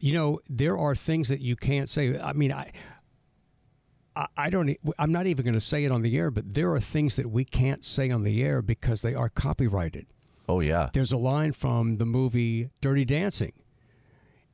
You 0.00 0.14
know, 0.14 0.40
there 0.48 0.78
are 0.78 0.94
things 0.94 1.28
that 1.28 1.40
you 1.40 1.56
can't 1.56 1.90
say. 1.90 2.18
I 2.18 2.32
mean, 2.32 2.52
I. 2.52 2.70
I- 4.36 4.50
don't. 4.50 4.76
I'm 4.98 5.12
not 5.12 5.26
even 5.26 5.44
going 5.44 5.54
to 5.54 5.60
say 5.60 5.84
it 5.84 5.90
on 5.92 6.02
the 6.02 6.16
air, 6.16 6.30
but 6.30 6.54
there 6.54 6.72
are 6.72 6.80
things 6.80 7.16
that 7.16 7.30
we 7.30 7.44
can't 7.44 7.84
say 7.84 8.10
on 8.10 8.22
the 8.24 8.42
air 8.42 8.62
because 8.62 9.02
they 9.02 9.14
are 9.14 9.28
copyrighted. 9.28 10.06
oh 10.48 10.60
yeah. 10.60 10.90
There's 10.92 11.12
a 11.12 11.16
line 11.18 11.52
from 11.52 11.98
the 11.98 12.06
movie 12.06 12.70
Dirty 12.80 13.04
Dancing, 13.04 13.52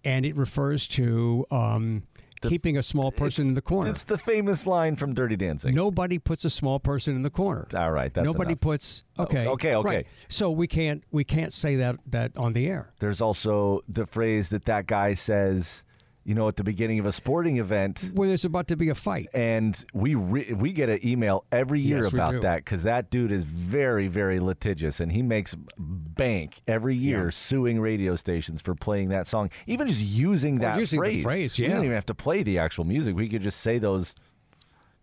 and 0.05 0.27
it 0.27 0.37
refers 0.37 0.87
to 0.89 1.47
um, 1.51 2.03
keeping 2.43 2.77
a 2.77 2.83
small 2.83 3.11
person 3.11 3.49
in 3.49 3.55
the 3.55 3.63
corner. 3.63 3.91
It's 3.91 4.05
the 4.05 4.19
famous 4.19 4.67
line 4.67 4.97
from 4.97 5.15
Dirty 5.15 5.37
Dancing. 5.37 5.75
Nobody 5.75 6.19
puts 6.19 6.45
a 6.45 6.51
small 6.51 6.79
person 6.79 7.17
in 7.17 7.23
the 7.23 7.31
corner. 7.31 7.67
All 7.75 7.91
right, 7.91 8.13
that's 8.13 8.27
Nobody 8.27 8.51
enough. 8.53 8.61
puts 8.61 9.03
okay. 9.19 9.47
okay, 9.47 9.75
okay. 9.77 9.89
right. 9.89 10.07
So 10.29 10.51
we 10.51 10.67
can't 10.67 11.03
we 11.11 11.25
can't 11.25 11.53
say 11.53 11.77
that 11.77 11.97
that 12.07 12.37
on 12.37 12.53
the 12.53 12.67
air. 12.67 12.93
There's 12.99 13.21
also 13.21 13.83
the 13.89 14.07
phrase 14.07 14.51
that 14.51 14.67
that 14.67 14.87
guy 14.87 15.15
says, 15.15 15.85
you 16.25 16.35
know, 16.35 16.49
at 16.49 16.57
the 16.57 16.65
beginning 16.65 16.99
of 16.99 17.07
a 17.07 17.13
sporting 17.13 17.59
event. 17.59 18.11
When 18.15 18.29
there's 18.29 18.45
about 18.45 18.69
to 18.69 18.77
be 18.77 18.89
a 18.89 18.95
fight. 18.95 19.29
and 19.35 19.85
we 19.93 20.15
re- 20.15 20.53
we 20.55 20.73
get 20.73 20.89
an 20.89 21.07
email 21.07 21.45
every 21.53 21.81
year 21.81 22.05
Yes, 22.05 22.13
about 22.13 22.41
that 22.43 22.65
because 22.65 22.83
that 22.85 23.11
dude 23.11 23.31
is 23.31 23.45
very 23.45 24.09
very 24.09 24.41
litigious 24.41 25.01
and 25.01 25.13
he 25.13 25.23
makes 25.23 25.55
bank 25.79 26.63
every 26.67 26.95
year 26.95 27.25
Yeah. 27.25 27.31
suing 27.31 27.81
radio 27.81 28.17
stations 28.17 28.61
for 28.61 28.75
playing 28.75 29.09
that 29.11 29.27
song 29.27 29.51
even 29.67 29.87
just 29.87 30.03
using 30.03 30.59
oh, 30.59 30.63
that 30.63 30.79
using 30.79 31.01
the 31.01 31.23
phrase 31.23 31.25
phrase, 31.25 31.59
we 31.59 31.67
don't 31.69 31.85
even 31.85 31.95
have 31.95 32.07
to 32.07 32.15
play 32.15 32.43
the 32.43 32.59
actual 32.59 32.85
music 32.85 33.15
we 33.17 33.29
could 33.29 33.43
just 33.43 33.61
say 33.61 33.79
those 33.79 34.15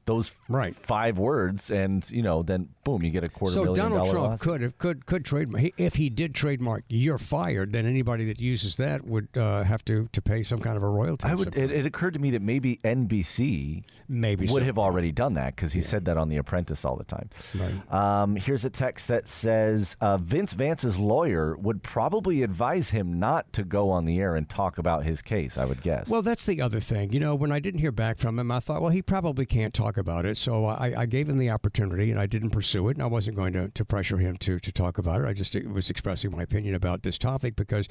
those 0.05 0.31
Right. 0.49 0.75
five 0.75 1.17
words 1.17 1.69
and 1.71 2.09
you 2.11 2.21
know 2.23 2.41
then 2.41 2.69
boom 2.83 3.03
you 3.03 3.11
get 3.11 3.23
a 3.23 3.29
quarter 3.29 3.53
So 3.53 3.63
million 3.63 3.89
Donald 3.91 4.09
Trump 4.09 4.27
lawsuit. 4.29 4.41
could 4.41 4.77
could 4.79 5.05
could 5.05 5.25
trademark 5.25 5.63
if 5.77 5.95
he 5.95 6.09
did 6.09 6.33
trademark 6.35 6.83
"you're 6.89 7.17
fired," 7.17 7.71
then 7.71 7.85
anybody 7.85 8.25
that 8.25 8.39
uses 8.41 8.75
that 8.77 9.05
would 9.05 9.27
uh, 9.37 9.63
have 9.63 9.85
to 9.85 10.09
to 10.11 10.21
pay 10.21 10.43
some 10.43 10.59
kind 10.59 10.75
of 10.77 10.83
a 10.83 10.87
royalty. 10.89 11.27
I 11.27 11.35
would. 11.35 11.55
It, 11.55 11.71
it 11.71 11.85
occurred 11.85 12.13
to 12.15 12.19
me 12.19 12.31
that 12.31 12.41
maybe 12.41 12.77
NBC 12.83 13.83
maybe 14.09 14.45
would 14.47 14.61
so. 14.61 14.65
have 14.65 14.77
already 14.77 15.11
done 15.11 15.33
that 15.33 15.55
because 15.55 15.73
he 15.73 15.81
said 15.81 16.05
that 16.05 16.17
on 16.17 16.27
The 16.29 16.37
Apprentice 16.37 16.83
all 16.83 16.95
the 16.97 17.03
time. 17.05 17.29
Right. 17.57 17.91
Um, 17.93 18.35
here's 18.35 18.65
a 18.65 18.69
text 18.69 19.07
that 19.07 19.27
says 19.29 19.95
uh, 20.01 20.17
Vince 20.17 20.53
Vance's 20.53 20.97
lawyer 20.97 21.55
would 21.57 21.81
probably 21.83 22.43
advise 22.43 22.89
him 22.89 23.19
not 23.19 23.51
to 23.53 23.63
go 23.63 23.89
on 23.89 24.05
the 24.05 24.19
air 24.19 24.35
and 24.35 24.49
talk 24.49 24.77
about 24.77 25.03
his 25.05 25.21
case. 25.21 25.57
I 25.57 25.65
would 25.65 25.81
guess. 25.81 26.09
Well, 26.09 26.21
that's 26.21 26.45
the 26.45 26.61
other 26.61 26.79
thing. 26.79 27.11
You 27.13 27.19
know, 27.19 27.35
when 27.35 27.51
I 27.51 27.59
didn't 27.59 27.79
hear 27.79 27.91
back 27.91 28.17
from 28.17 28.37
him, 28.39 28.51
I 28.51 28.59
thought, 28.59 28.81
well, 28.81 28.91
he 28.91 29.01
probably 29.01 29.45
can't 29.45 29.73
talk 29.73 29.90
about 29.97 30.25
it. 30.25 30.37
So 30.37 30.65
I, 30.65 30.93
I 31.01 31.05
gave 31.05 31.29
him 31.29 31.37
the 31.37 31.49
opportunity, 31.49 32.11
and 32.11 32.19
I 32.19 32.25
didn't 32.25 32.51
pursue 32.51 32.89
it. 32.89 32.97
And 32.97 33.03
I 33.03 33.07
wasn't 33.07 33.35
going 33.35 33.53
to, 33.53 33.69
to 33.69 33.85
pressure 33.85 34.17
him 34.17 34.37
to 34.37 34.59
to 34.59 34.71
talk 34.71 34.97
about 34.97 35.21
it. 35.21 35.27
I 35.27 35.33
just 35.33 35.55
was 35.65 35.89
expressing 35.89 36.31
my 36.31 36.43
opinion 36.43 36.75
about 36.75 37.03
this 37.03 37.17
topic 37.17 37.55
because 37.55 37.87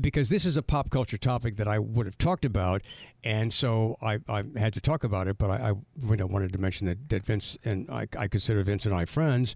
because 0.00 0.28
this 0.28 0.44
is 0.44 0.56
a 0.56 0.62
pop 0.62 0.90
culture 0.90 1.16
topic 1.18 1.56
that 1.56 1.68
I 1.68 1.78
would 1.78 2.06
have 2.06 2.18
talked 2.18 2.44
about, 2.44 2.82
and 3.22 3.52
so 3.52 3.96
I, 4.02 4.18
I 4.28 4.42
had 4.56 4.74
to 4.74 4.80
talk 4.80 5.04
about 5.04 5.28
it. 5.28 5.38
But 5.38 5.50
I, 5.50 5.70
I 5.70 5.72
you 6.08 6.16
know, 6.16 6.26
wanted 6.26 6.52
to 6.52 6.58
mention 6.58 6.86
that, 6.86 7.08
that 7.10 7.24
Vince 7.24 7.56
and 7.64 7.88
I, 7.90 8.08
I 8.18 8.28
consider 8.28 8.62
Vince 8.62 8.86
and 8.86 8.94
I 8.94 9.04
friends, 9.04 9.54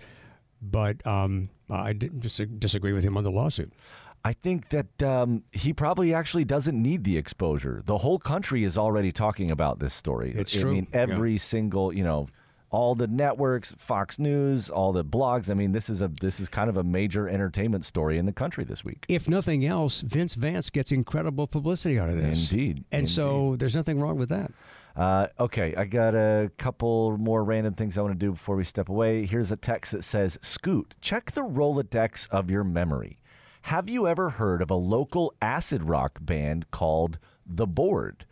but 0.63 1.05
um, 1.07 1.51
I 1.71 1.93
dis- 1.93 2.41
disagree 2.59 2.93
with 2.93 3.05
him 3.05 3.17
on 3.17 3.25
the 3.25 3.31
lawsuit. 3.31 3.73
I 4.25 4.33
think 4.33 4.71
that 4.71 5.03
um, 5.03 5.45
he 5.53 5.73
probably 5.73 6.13
actually 6.13 6.45
doesn't 6.45 6.81
need 6.81 7.05
the 7.05 7.17
exposure. 7.17 7.83
The 7.87 7.99
whole 7.99 8.19
country 8.19 8.65
is 8.65 8.77
already 8.77 9.13
talking 9.13 9.51
about 9.51 9.79
this 9.79 9.95
story. 9.95 10.35
It's 10.37 10.57
I 10.57 10.61
true. 10.61 10.73
mean, 10.73 10.87
every 10.93 11.39
single, 11.39 11.93
you 11.93 12.03
know, 12.05 12.29
all 12.71 12.95
the 12.95 13.07
networks, 13.07 13.73
Fox 13.79 14.19
News, 14.19 14.69
all 14.69 14.93
the 14.93 15.05
blogs. 15.05 15.51
I 15.51 15.55
mean, 15.55 15.73
this 15.73 15.89
is 15.89 16.03
a 16.03 16.09
this 16.09 16.41
is 16.41 16.49
kind 16.49 16.69
of 16.69 16.77
a 16.77 16.83
major 16.83 17.29
entertainment 17.29 17.85
story 17.85 18.19
in 18.19 18.27
the 18.27 18.33
country 18.33 18.65
this 18.65 18.85
week. 18.85 19.07
If 19.09 19.29
nothing 19.29 19.65
else, 19.65 20.01
Vince 20.03 20.35
Vance 20.35 20.69
gets 20.71 20.93
incredible 20.93 21.47
publicity 21.47 21.99
out 21.99 22.11
of 22.11 22.17
this. 22.21 22.51
Indeed, 22.51 22.85
And 22.93 23.09
so 23.09 23.57
there's 23.59 23.75
nothing 23.75 24.01
wrong 24.01 24.19
with 24.19 24.29
that. 24.29 24.53
Uh, 24.97 25.29
okay, 25.39 25.75
I 25.77 25.85
got 25.85 26.15
a 26.15 26.51
couple 26.59 27.17
more 27.19 27.45
random 27.45 27.75
things 27.75 27.97
I 27.97 28.03
want 28.03 28.15
to 28.15 28.19
do 28.19 28.33
before 28.33 28.57
we 28.57 28.65
step 28.65 28.89
away. 28.89 29.27
Here's 29.27 29.53
a 29.53 29.57
text 29.57 29.93
that 29.93 30.03
says, 30.03 30.39
"Scoot, 30.43 30.95
check 31.01 31.33
the 31.33 31.43
Rolodex 31.43 32.29
of 32.31 32.51
your 32.51 32.65
memory. 32.65 33.19
Have 33.69 33.91
you 33.91 34.09
ever 34.09 34.31
heard 34.31 34.63
of 34.63 34.71
a 34.71 34.75
local 34.77 35.35
acid 35.43 35.83
rock 35.83 36.21
band 36.23 36.71
called 36.71 37.19
The 37.45 37.67
Board?" 37.67 38.25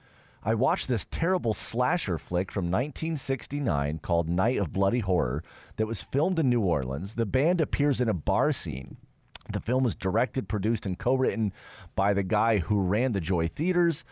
I 0.43 0.55
watched 0.55 0.89
this 0.89 1.05
terrible 1.05 1.53
slasher 1.53 2.17
flick 2.17 2.51
from 2.51 2.71
1969 2.71 3.99
called 3.99 4.31
Night 4.31 4.57
of 4.57 4.73
Bloody 4.73 5.01
Horror 5.01 5.45
that 5.77 5.87
was 5.87 6.03
filmed 6.03 6.39
in 6.39 6.49
New 6.49 6.63
Orleans. 6.63 7.17
The 7.17 7.27
band 7.27 7.61
appears 7.61 8.01
in 8.01 8.09
a 8.09 8.15
bar 8.15 8.51
scene. 8.51 8.97
The 9.53 9.61
film 9.61 9.85
was 9.85 9.95
directed, 9.95 10.49
produced, 10.49 10.87
and 10.87 10.99
co 10.99 11.15
written 11.15 11.53
by 11.95 12.15
the 12.15 12.23
guy 12.23 12.57
who 12.61 12.81
ran 12.81 13.13
the 13.13 13.21
Joy 13.21 13.47
Theaters. 13.47 14.05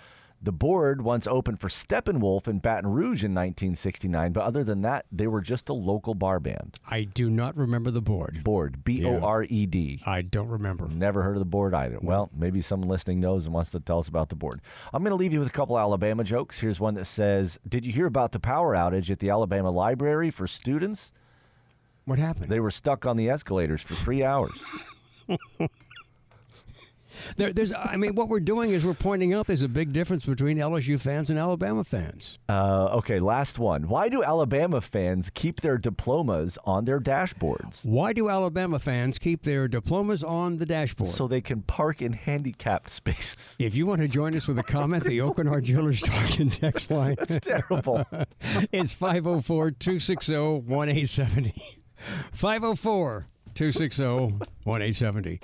The 0.45 0.53
board 0.53 1.01
once 1.01 1.27
opened 1.27 1.59
for 1.59 1.69
Steppenwolf 1.69 2.47
in 2.47 2.59
Baton 2.59 2.91
Rouge 2.91 3.25
in 3.25 3.33
1969, 3.33 4.33
but 4.35 4.43
other 4.43 4.63
than 4.63 4.83
that, 4.83 5.07
they 5.11 5.27
were 5.27 5.41
just 5.41 5.71
a 5.71 5.73
local 5.73 6.15
bar 6.15 6.39
band. 6.39 6.79
I 6.87 7.05
do 7.05 7.31
not 7.31 7.57
remember 7.57 7.91
the 7.91 8.03
board. 8.03 8.45
Board, 8.45 8.85
B 8.85 9.07
O 9.07 9.21
R 9.21 9.45
E 9.45 9.65
D. 9.65 10.03
I 10.05 10.21
don't 10.21 10.49
remember. 10.49 10.87
Never 10.89 11.23
heard 11.23 11.37
of 11.37 11.39
the 11.39 11.47
board 11.47 11.73
either. 11.73 11.99
Well, 12.03 12.29
maybe 12.37 12.61
someone 12.61 12.91
listening 12.91 13.21
knows 13.21 13.47
and 13.47 13.55
wants 13.55 13.71
to 13.71 13.81
tell 13.81 14.01
us 14.01 14.09
about 14.09 14.29
the 14.29 14.37
board. 14.37 14.61
I'm 14.93 15.03
going 15.03 15.13
to 15.13 15.17
leave 15.17 15.33
you 15.33 15.39
with 15.39 15.49
a 15.49 15.53
couple 15.53 15.79
Alabama 15.79 16.25
jokes. 16.25 16.59
Here's 16.59 16.79
one 16.79 16.93
that 16.95 17.07
says 17.07 17.59
Did 17.67 17.87
you 17.87 17.93
hear 17.93 18.07
about 18.07 18.33
the 18.33 18.41
power 18.41 18.75
outage 18.75 19.09
at 19.09 19.21
the 19.21 19.31
Alabama 19.31 19.71
Library 19.71 20.31
for 20.31 20.47
students? 20.47 21.11
What 22.05 22.19
happened? 22.19 22.51
They 22.51 22.61
were 22.61 22.71
stuck 22.71 23.07
on 23.07 23.17
the 23.17 23.31
escalators 23.31 23.81
for 23.81 23.95
three 23.95 24.23
hours. 24.23 24.53
There, 27.37 27.53
there's, 27.53 27.73
I 27.73 27.97
mean, 27.97 28.15
what 28.15 28.29
we're 28.29 28.41
doing 28.41 28.71
is 28.71 28.85
we're 28.85 28.95
pointing 28.95 29.35
out 29.35 29.47
there's 29.47 29.63
a 29.63 29.69
big 29.69 29.93
difference 29.93 30.25
between 30.25 30.59
LSU 30.59 30.99
fans 31.01 31.31
and 31.31 31.39
Alabama 31.39 31.85
fans. 31.85 32.39
Uh, 32.49 32.89
okay, 32.97 33.19
last 33.19 33.59
one. 33.59 33.89
Why 33.89 34.09
do 34.09 34.23
Alabama 34.23 34.81
fans 34.81 35.31
keep 35.31 35.61
their 35.61 35.79
diplomas 35.79 36.59
on 36.65 36.85
their 36.85 37.01
dashboards? 37.01 37.85
Why 37.87 38.13
do 38.13 38.29
Alabama 38.29 38.79
fans 38.79 39.19
keep 39.19 39.43
their 39.43 39.69
diplomas 39.69 40.23
on 40.23 40.59
the 40.59 40.67
dashboard? 40.67 41.11
So 41.11 41.27
they 41.27 41.41
can 41.41 41.63
park 41.63 42.03
in 42.03 42.13
handicapped 42.13 42.91
spaces. 42.91 43.57
if 43.59 43.75
you 43.75 43.87
want 43.87 44.03
to 44.03 44.09
join 44.09 44.37
us 44.37 44.47
with 44.47 44.59
a 44.59 44.63
comment, 44.63 45.05
the 45.05 45.19
Hart 45.21 45.65
Jewelers 45.65 46.01
talking 46.01 46.51
text 46.51 46.91
line 46.91 47.17
That's 47.19 47.39
terrible. 47.39 48.07
it's 48.73 48.93
504 48.93 49.71
260 49.73 50.35
1870. 50.37 51.81
504 52.33 53.27
260 53.55 54.05
1870. 54.65 55.41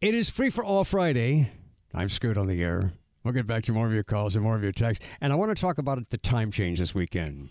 It 0.00 0.14
is 0.14 0.30
free 0.30 0.48
for 0.48 0.64
all 0.64 0.84
Friday. 0.84 1.50
I'm 1.92 2.08
Scoot 2.08 2.38
on 2.38 2.46
the 2.46 2.62
air. 2.62 2.94
We'll 3.22 3.34
get 3.34 3.46
back 3.46 3.64
to 3.64 3.72
more 3.72 3.86
of 3.86 3.92
your 3.92 4.02
calls 4.02 4.34
and 4.34 4.42
more 4.42 4.56
of 4.56 4.62
your 4.62 4.72
texts. 4.72 5.04
And 5.20 5.30
I 5.30 5.36
want 5.36 5.54
to 5.54 5.60
talk 5.60 5.76
about 5.76 6.08
the 6.08 6.16
time 6.16 6.50
change 6.50 6.78
this 6.78 6.94
weekend. 6.94 7.50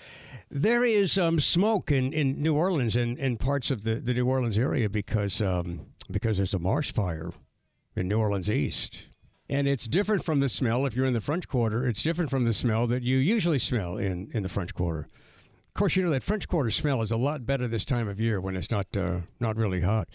There 0.53 0.83
is 0.83 1.17
um, 1.17 1.39
smoke 1.39 1.93
in, 1.93 2.11
in 2.11 2.41
New 2.41 2.55
Orleans 2.55 2.97
and, 2.97 3.17
in 3.17 3.37
parts 3.37 3.71
of 3.71 3.83
the, 3.85 3.95
the 3.95 4.13
New 4.13 4.27
Orleans 4.27 4.57
area 4.57 4.89
because 4.89 5.41
um, 5.41 5.87
because 6.11 6.35
there's 6.35 6.53
a 6.53 6.59
marsh 6.59 6.91
fire 6.91 7.31
in 7.95 8.09
New 8.09 8.19
Orleans 8.19 8.49
East. 8.49 9.07
And 9.47 9.65
it's 9.65 9.85
different 9.85 10.25
from 10.25 10.41
the 10.41 10.49
smell 10.49 10.85
if 10.85 10.93
you're 10.93 11.05
in 11.05 11.13
the 11.13 11.21
French 11.21 11.47
Quarter. 11.47 11.87
It's 11.87 12.03
different 12.03 12.29
from 12.29 12.43
the 12.43 12.51
smell 12.51 12.85
that 12.87 13.01
you 13.01 13.17
usually 13.17 13.59
smell 13.59 13.97
in, 13.97 14.29
in 14.33 14.43
the 14.43 14.49
French 14.49 14.73
Quarter. 14.73 14.99
Of 14.99 15.73
course, 15.73 15.95
you 15.95 16.03
know 16.03 16.11
that 16.11 16.23
French 16.23 16.49
Quarter 16.49 16.71
smell 16.71 17.01
is 17.01 17.11
a 17.11 17.17
lot 17.17 17.45
better 17.45 17.65
this 17.65 17.85
time 17.85 18.09
of 18.09 18.19
year 18.19 18.41
when 18.41 18.57
it's 18.57 18.71
not 18.71 18.87
uh, 18.97 19.19
not 19.39 19.55
really 19.55 19.79
hot. 19.79 20.09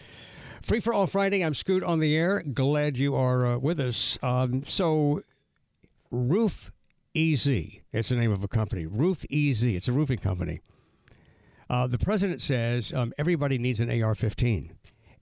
Free 0.60 0.80
for 0.80 0.92
all 0.92 1.06
Friday. 1.06 1.42
I'm 1.42 1.54
Scoot 1.54 1.82
on 1.82 2.00
the 2.00 2.14
air. 2.14 2.42
Glad 2.42 2.98
you 2.98 3.14
are 3.14 3.54
uh, 3.54 3.58
with 3.58 3.80
us. 3.80 4.18
Um, 4.22 4.64
so, 4.66 5.22
Roof 6.10 6.72
EZ. 7.14 7.48
It's 7.96 8.10
the 8.10 8.16
name 8.16 8.30
of 8.30 8.44
a 8.44 8.48
company. 8.48 8.84
Roof 8.84 9.24
EZ. 9.32 9.64
It's 9.64 9.88
a 9.88 9.92
roofing 9.92 10.18
company. 10.18 10.60
Uh, 11.70 11.86
the 11.86 11.96
president 11.96 12.42
says 12.42 12.92
um, 12.92 13.14
everybody 13.16 13.56
needs 13.56 13.80
an 13.80 14.02
AR 14.02 14.14
15. 14.14 14.70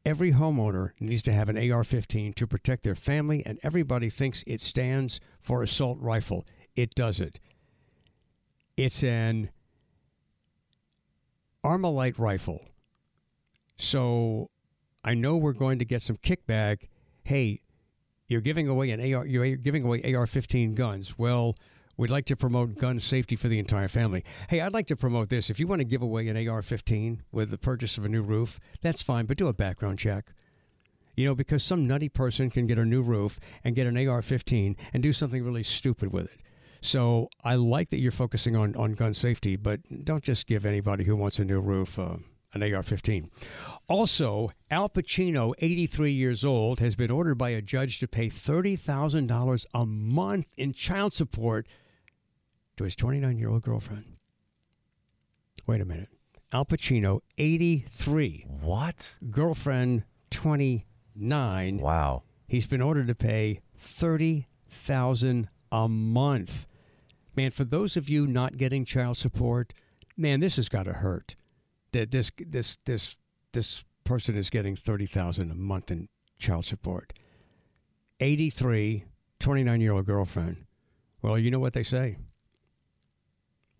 Every 0.04 0.32
homeowner 0.32 0.90
needs 0.98 1.22
to 1.22 1.32
have 1.32 1.48
an 1.48 1.70
AR 1.70 1.84
15 1.84 2.32
to 2.32 2.46
protect 2.48 2.82
their 2.82 2.96
family, 2.96 3.46
and 3.46 3.60
everybody 3.62 4.10
thinks 4.10 4.42
it 4.48 4.60
stands 4.60 5.20
for 5.40 5.62
assault 5.62 5.98
rifle. 6.00 6.44
It 6.74 6.96
doesn't. 6.96 7.38
It's 8.76 9.04
an 9.04 9.50
Armalite 11.64 12.18
rifle. 12.18 12.60
So 13.76 14.50
I 15.04 15.14
know 15.14 15.36
we're 15.36 15.52
going 15.52 15.78
to 15.78 15.84
get 15.84 16.02
some 16.02 16.16
kickback. 16.16 16.88
Hey, 17.22 17.60
you're 18.26 18.40
giving 18.40 18.66
away 18.66 18.90
an 18.90 19.00
AR. 19.14 19.24
You're 19.24 19.54
giving 19.54 19.84
away 19.84 20.02
AR-15 20.02 20.74
guns. 20.74 21.16
Well, 21.16 21.54
we'd 21.96 22.10
like 22.10 22.26
to 22.26 22.36
promote 22.36 22.76
gun 22.76 22.98
safety 22.98 23.36
for 23.36 23.48
the 23.48 23.58
entire 23.58 23.88
family. 23.88 24.24
Hey, 24.48 24.60
I'd 24.60 24.74
like 24.74 24.86
to 24.88 24.96
promote 24.96 25.28
this. 25.28 25.50
If 25.50 25.60
you 25.60 25.66
want 25.66 25.80
to 25.80 25.84
give 25.84 26.02
away 26.02 26.28
an 26.28 26.36
AR-15 26.36 27.20
with 27.32 27.50
the 27.50 27.58
purchase 27.58 27.98
of 27.98 28.04
a 28.04 28.08
new 28.08 28.22
roof, 28.22 28.58
that's 28.82 29.02
fine, 29.02 29.26
but 29.26 29.36
do 29.36 29.48
a 29.48 29.52
background 29.52 29.98
check. 29.98 30.32
You 31.16 31.26
know, 31.26 31.34
because 31.34 31.62
some 31.62 31.86
nutty 31.86 32.08
person 32.08 32.50
can 32.50 32.66
get 32.66 32.78
a 32.78 32.84
new 32.84 33.02
roof 33.02 33.38
and 33.62 33.76
get 33.76 33.86
an 33.86 33.96
AR-15 33.96 34.76
and 34.92 35.02
do 35.02 35.12
something 35.12 35.44
really 35.44 35.62
stupid 35.62 36.12
with 36.12 36.26
it. 36.26 36.40
So 36.80 37.30
I 37.42 37.54
like 37.54 37.90
that 37.90 38.00
you're 38.00 38.12
focusing 38.12 38.56
on, 38.56 38.76
on 38.76 38.92
gun 38.92 39.14
safety, 39.14 39.56
but 39.56 39.80
don't 40.04 40.22
just 40.22 40.46
give 40.46 40.66
anybody 40.66 41.04
who 41.04 41.16
wants 41.16 41.38
a 41.38 41.44
new 41.44 41.60
roof 41.60 41.98
uh, 41.98 42.16
an 42.54 42.74
AR 42.74 42.82
15. 42.82 43.30
Also, 43.88 44.50
Al 44.70 44.88
Pacino, 44.88 45.54
83 45.58 46.12
years 46.12 46.44
old, 46.44 46.80
has 46.80 46.96
been 46.96 47.10
ordered 47.10 47.36
by 47.36 47.50
a 47.50 47.62
judge 47.62 47.98
to 47.98 48.08
pay 48.08 48.28
$30,000 48.28 49.66
a 49.74 49.86
month 49.86 50.52
in 50.56 50.72
child 50.72 51.14
support 51.14 51.66
to 52.76 52.84
his 52.84 52.96
29 52.96 53.38
year 53.38 53.50
old 53.50 53.62
girlfriend. 53.62 54.04
Wait 55.66 55.80
a 55.80 55.84
minute. 55.84 56.08
Al 56.52 56.64
Pacino, 56.64 57.20
83, 57.38 58.46
What? 58.60 59.16
girlfriend, 59.30 60.04
29. 60.30 61.78
Wow. 61.78 62.22
He's 62.46 62.66
been 62.66 62.82
ordered 62.82 63.08
to 63.08 63.14
pay 63.14 63.60
30000 63.76 65.48
a 65.72 65.88
month. 65.88 66.66
Man, 67.36 67.50
for 67.50 67.64
those 67.64 67.96
of 67.96 68.08
you 68.08 68.26
not 68.26 68.56
getting 68.56 68.84
child 68.84 69.16
support, 69.16 69.72
man, 70.16 70.40
this 70.40 70.56
has 70.56 70.68
got 70.68 70.84
to 70.84 70.92
hurt. 70.92 71.34
That 71.92 72.10
this 72.10 72.30
this 72.38 72.76
this 72.84 73.16
this 73.52 73.84
person 74.04 74.36
is 74.36 74.50
getting 74.50 74.76
30000 74.76 75.50
a 75.50 75.54
month 75.54 75.90
in 75.90 76.08
child 76.38 76.64
support. 76.66 77.12
83, 78.20 79.04
29 79.40 79.80
year 79.80 79.92
old 79.92 80.06
girlfriend. 80.06 80.66
Well, 81.22 81.38
you 81.38 81.50
know 81.50 81.58
what 81.58 81.72
they 81.72 81.82
say. 81.82 82.16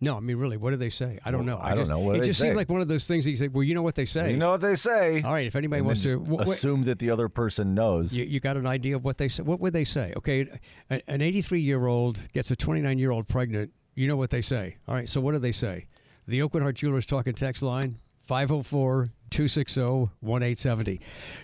No, 0.01 0.17
I 0.17 0.19
mean, 0.19 0.35
really, 0.35 0.57
what 0.57 0.71
do 0.71 0.75
they 0.75 0.89
say? 0.89 1.19
I 1.23 1.31
don't 1.31 1.45
know. 1.45 1.57
I 1.57 1.69
don't 1.69 1.79
just, 1.79 1.89
know. 1.89 1.99
What 1.99 2.17
it 2.17 2.23
just 2.25 2.39
say? 2.39 2.47
seemed 2.47 2.57
like 2.57 2.67
one 2.69 2.81
of 2.81 2.87
those 2.89 3.07
things 3.07 3.23
that 3.25 3.31
you 3.31 3.37
say, 3.37 3.47
well, 3.47 3.63
you 3.63 3.73
know 3.73 3.81
what 3.81 3.95
they 3.95 4.05
say. 4.05 4.29
You 4.31 4.37
know 4.37 4.51
what 4.51 4.61
they 4.61 4.75
say. 4.75 5.21
All 5.21 5.31
right, 5.33 5.47
if 5.47 5.55
anybody 5.55 5.79
And 5.79 5.85
wants 5.87 6.03
to. 6.03 6.19
just 6.19 6.31
wh- 6.31 6.45
wh- 6.45 6.51
assume 6.51 6.83
that 6.83 6.99
the 6.99 7.09
other 7.09 7.29
person 7.29 7.73
knows. 7.73 8.11
you, 8.13 8.25
you 8.25 8.39
got 8.41 8.57
an 8.57 8.67
idea 8.67 8.97
of 8.97 9.05
what 9.05 9.17
they 9.17 9.29
say? 9.29 9.43
What 9.43 9.61
would 9.61 9.71
they 9.73 9.85
say? 9.85 10.13
Okay, 10.17 10.47
an 10.89 11.21
83 11.21 11.61
year 11.61 11.85
old 11.87 12.19
gets 12.33 12.51
a 12.51 12.55
29 12.57 12.99
year 12.99 13.11
old 13.11 13.27
pregnant. 13.27 13.71
You 13.95 14.07
know 14.09 14.17
what 14.17 14.29
they 14.31 14.41
say. 14.41 14.75
All 14.87 14.95
right, 14.95 15.07
so 15.07 15.21
what 15.21 15.31
do 15.31 15.39
they 15.39 15.53
say? 15.53 15.87
The 16.27 16.39
Aucoin 16.39 16.61
Hart 16.61 16.75
Jewelers 16.75 17.05
talking 17.05 17.33
text 17.33 17.61
line 17.63 17.97
504 18.25 19.09
260 19.29 19.81
1870. 20.21 21.01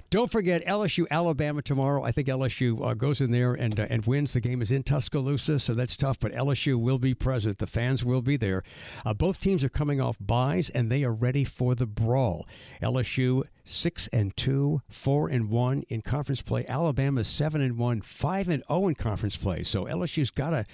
Don't 0.09 0.31
forget 0.31 0.65
LSU 0.65 1.05
Alabama 1.11 1.61
tomorrow. 1.61 2.03
I 2.03 2.11
think 2.11 2.27
LSU 2.27 2.85
uh, 2.85 2.93
goes 2.93 3.21
in 3.21 3.31
there 3.31 3.53
and 3.53 3.79
uh, 3.79 3.87
and 3.89 4.05
wins. 4.05 4.33
The 4.33 4.39
game 4.39 4.61
is 4.61 4.71
in 4.71 4.83
Tuscaloosa, 4.83 5.59
so 5.59 5.73
that's 5.73 5.97
tough. 5.97 6.19
But 6.19 6.31
LSU 6.31 6.79
will 6.79 6.99
be 6.99 7.13
present. 7.13 7.57
The 7.57 7.67
fans 7.67 8.05
will 8.05 8.21
be 8.21 8.37
there. 8.37 8.63
Uh, 9.05 9.13
both 9.13 9.39
teams 9.39 9.63
are 9.63 9.69
coming 9.69 9.99
off 9.99 10.17
buys, 10.19 10.69
and 10.69 10.91
they 10.91 11.03
are 11.03 11.13
ready 11.13 11.43
for 11.43 11.75
the 11.75 11.85
brawl. 11.85 12.47
LSU 12.81 13.43
six 13.63 14.07
and 14.13 14.35
two, 14.37 14.81
four 14.89 15.27
and 15.27 15.49
one 15.49 15.83
in 15.89 16.01
conference 16.01 16.41
play. 16.41 16.65
Alabama 16.67 17.23
seven 17.23 17.61
and 17.61 17.77
one, 17.77 18.01
five 18.01 18.47
and 18.47 18.63
zero 18.67 18.87
in 18.87 18.95
conference 18.95 19.35
play. 19.35 19.63
So 19.63 19.85
LSU's 19.85 20.29
got 20.29 20.51
to 20.51 20.65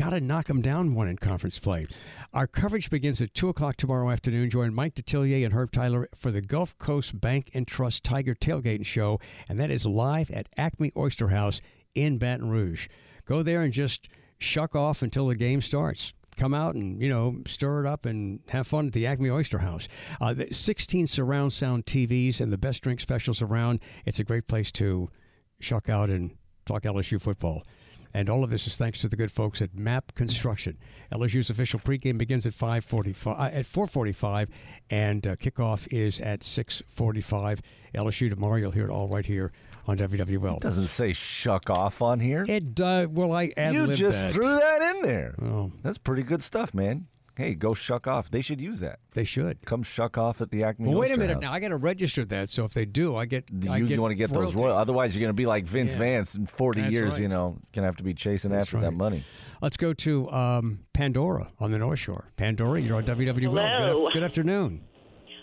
got 0.00 0.10
to 0.10 0.20
knock 0.20 0.46
them 0.46 0.62
down 0.62 0.94
one 0.94 1.08
in 1.08 1.18
conference 1.18 1.58
play. 1.58 1.86
Our 2.32 2.46
coverage 2.46 2.88
begins 2.88 3.20
at 3.20 3.34
2 3.34 3.50
o'clock 3.50 3.76
tomorrow 3.76 4.08
afternoon. 4.08 4.48
Join 4.48 4.72
Mike 4.72 4.94
Detillier 4.94 5.44
and 5.44 5.52
Herb 5.52 5.72
Tyler 5.72 6.08
for 6.16 6.30
the 6.30 6.40
Gulf 6.40 6.78
Coast 6.78 7.20
Bank 7.20 7.50
and 7.52 7.68
Trust 7.68 8.02
Tiger 8.02 8.34
Tailgating 8.34 8.86
Show, 8.86 9.20
and 9.46 9.60
that 9.60 9.70
is 9.70 9.84
live 9.84 10.30
at 10.30 10.48
Acme 10.56 10.90
Oyster 10.96 11.28
House 11.28 11.60
in 11.94 12.16
Baton 12.16 12.48
Rouge. 12.48 12.88
Go 13.26 13.42
there 13.42 13.60
and 13.60 13.74
just 13.74 14.08
shuck 14.38 14.74
off 14.74 15.02
until 15.02 15.26
the 15.26 15.34
game 15.34 15.60
starts 15.60 16.14
come 16.38 16.54
out 16.54 16.74
and 16.74 17.02
you 17.02 17.08
know 17.10 17.36
stir 17.46 17.84
it 17.84 17.86
up 17.86 18.06
and 18.06 18.40
have 18.48 18.66
fun 18.66 18.86
at 18.86 18.94
the 18.94 19.06
Acme 19.06 19.28
Oyster 19.28 19.58
House. 19.58 19.86
Uh, 20.18 20.34
16 20.50 21.08
surround 21.08 21.52
sound 21.52 21.84
TVs 21.84 22.40
and 22.40 22.50
the 22.50 22.56
best 22.56 22.82
drink 22.82 23.00
specials 23.00 23.42
around. 23.42 23.80
It's 24.06 24.18
a 24.18 24.24
great 24.24 24.46
place 24.46 24.72
to 24.72 25.10
shuck 25.58 25.90
out 25.90 26.08
and 26.08 26.30
talk 26.64 26.84
LSU 26.84 27.20
football. 27.20 27.64
And 28.12 28.28
all 28.28 28.42
of 28.42 28.50
this 28.50 28.66
is 28.66 28.76
thanks 28.76 29.00
to 29.00 29.08
the 29.08 29.16
good 29.16 29.30
folks 29.30 29.62
at 29.62 29.78
MAP 29.78 30.14
Construction. 30.14 30.78
LSU's 31.12 31.50
official 31.50 31.78
pregame 31.78 32.18
begins 32.18 32.46
at 32.46 32.52
5:45 32.52 33.26
uh, 33.38 33.42
at 33.44 33.66
4:45, 33.66 34.48
and 34.90 35.26
uh, 35.26 35.36
kickoff 35.36 35.86
is 35.92 36.20
at 36.20 36.40
6:45. 36.40 37.60
LSU 37.94 38.30
tomorrow. 38.30 38.56
You'll 38.56 38.72
hear 38.72 38.84
it 38.84 38.90
all 38.90 39.08
right 39.08 39.26
here 39.26 39.52
on 39.86 39.98
WWL. 39.98 40.56
It 40.56 40.62
doesn't 40.62 40.88
say 40.88 41.12
shuck 41.12 41.70
off 41.70 42.02
on 42.02 42.20
here. 42.20 42.44
It 42.48 42.80
uh, 42.80 43.06
well, 43.10 43.32
I 43.32 43.52
you 43.56 43.92
just 43.92 44.18
that. 44.20 44.32
threw 44.32 44.44
that 44.56 44.96
in 44.96 45.02
there. 45.02 45.34
Oh. 45.42 45.72
That's 45.82 45.98
pretty 45.98 46.22
good 46.22 46.42
stuff, 46.42 46.74
man. 46.74 47.06
Hey, 47.40 47.54
go 47.54 47.72
shuck 47.74 48.06
off. 48.06 48.30
They 48.30 48.40
should 48.42 48.60
use 48.60 48.80
that. 48.80 48.98
They 49.14 49.24
should 49.24 49.64
come 49.64 49.82
shuck 49.82 50.18
off 50.18 50.40
at 50.40 50.50
the 50.50 50.62
Acme. 50.64 50.88
Well, 50.90 50.98
wait 50.98 51.10
a 51.12 51.16
minute 51.16 51.34
House. 51.34 51.42
now. 51.42 51.52
I 51.52 51.60
got 51.60 51.68
to 51.68 51.76
register 51.76 52.24
that. 52.26 52.48
So 52.50 52.64
if 52.64 52.72
they 52.74 52.84
do, 52.84 53.16
I 53.16 53.24
get. 53.24 53.44
You, 53.50 53.72
I 53.72 53.80
get 53.80 53.90
you 53.90 54.02
want 54.02 54.12
to 54.12 54.16
get 54.16 54.28
those 54.30 54.54
royalty. 54.54 54.62
royal. 54.62 54.76
Otherwise, 54.76 55.14
you're 55.14 55.20
going 55.20 55.30
to 55.30 55.34
be 55.34 55.46
like 55.46 55.64
Vince 55.64 55.92
Yeah. 55.92 55.98
Vance 56.00 56.34
in 56.34 56.46
40 56.46 56.80
That's 56.82 56.92
years. 56.92 57.12
right. 57.12 57.22
You 57.22 57.28
know, 57.28 57.48
going 57.72 57.82
to 57.82 57.82
have 57.84 57.96
to 57.96 58.04
be 58.04 58.14
chasing 58.14 58.50
That's 58.50 58.68
after 58.68 58.80
that 58.82 58.92
money. 58.92 59.24
Let's 59.62 59.76
go 59.76 59.92
to 59.94 60.30
um, 60.30 60.80
Pandora 60.92 61.48
on 61.58 61.70
the 61.70 61.78
North 61.78 61.98
Shore. 61.98 62.30
Pandora, 62.36 62.80
you're 62.80 62.96
on 62.96 63.04
WWL. 63.04 63.34
Good, 63.34 63.42
Hello. 63.52 64.06
af- 64.06 64.12
good 64.12 64.22
afternoon. 64.22 64.82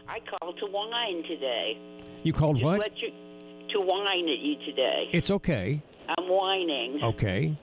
I 0.08 0.20
called 0.39 0.58
to 0.60 0.66
whine 0.68 1.24
today. 1.24 1.77
You 2.24 2.32
called 2.34 2.58
Just 2.58 2.66
what? 2.66 3.01
you 3.01 3.10
to 3.74 3.80
whine 3.82 4.30
at 4.30 4.39
you 4.39 4.56
today. 4.66 5.10
It's 5.12 5.30
okay. 5.32 5.82
I'm 6.18 6.25
whining. 6.30 7.00
Okay. 7.04 7.58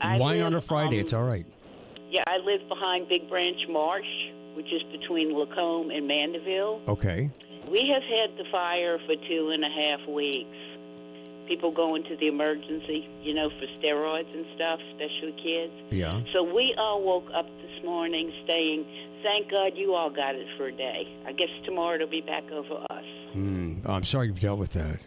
I 0.00 0.16
Wine 0.18 0.38
live, 0.38 0.46
on 0.46 0.54
a 0.54 0.60
Friday. 0.60 0.96
um, 0.98 1.00
it's 1.00 1.12
all 1.12 1.24
right. 1.24 1.44
Yeah, 2.10 2.24
I 2.26 2.38
live 2.38 2.66
behind 2.68 3.08
Big 3.08 3.28
Branch 3.28 3.60
Marsh, 3.68 4.06
which 4.54 4.72
is 4.72 4.82
between 4.92 5.36
Lacombe 5.36 5.90
and 5.90 6.06
Mandeville. 6.08 6.80
Okay. 6.88 7.30
We 7.70 7.90
have 7.92 8.02
had 8.02 8.36
the 8.38 8.44
fire 8.50 8.98
for 9.06 9.14
two 9.28 9.50
and 9.52 9.62
a 9.64 9.68
half 9.68 10.08
weeks. 10.08 10.56
People 11.46 11.70
going 11.70 12.02
to 12.04 12.16
the 12.16 12.28
emergency, 12.28 13.08
you 13.22 13.34
know, 13.34 13.48
for 13.50 13.66
steroids 13.80 14.32
and 14.34 14.44
stuff, 14.56 14.80
especially 14.92 15.32
kids. 15.42 15.72
Yeah. 15.90 16.20
So 16.32 16.42
we 16.42 16.74
all 16.78 17.02
woke 17.02 17.28
up 17.34 17.46
this 17.46 17.84
morning 17.84 18.32
saying, 18.46 18.84
"Thank 19.22 19.50
God 19.50 19.72
you 19.76 19.94
all 19.94 20.10
got 20.10 20.34
it 20.34 20.46
for 20.56 20.66
a 20.66 20.72
day. 20.72 21.06
I 21.26 21.32
guess 21.32 21.48
tomorrow 21.64 21.94
it'll 21.96 22.06
be 22.06 22.20
back 22.20 22.50
over 22.50 22.84
us." 22.90 23.04
Hmm. 23.32 23.76
I'm 23.86 24.04
sorry 24.04 24.26
you've 24.28 24.40
dealt 24.40 24.58
with 24.58 24.72
that. 24.72 25.00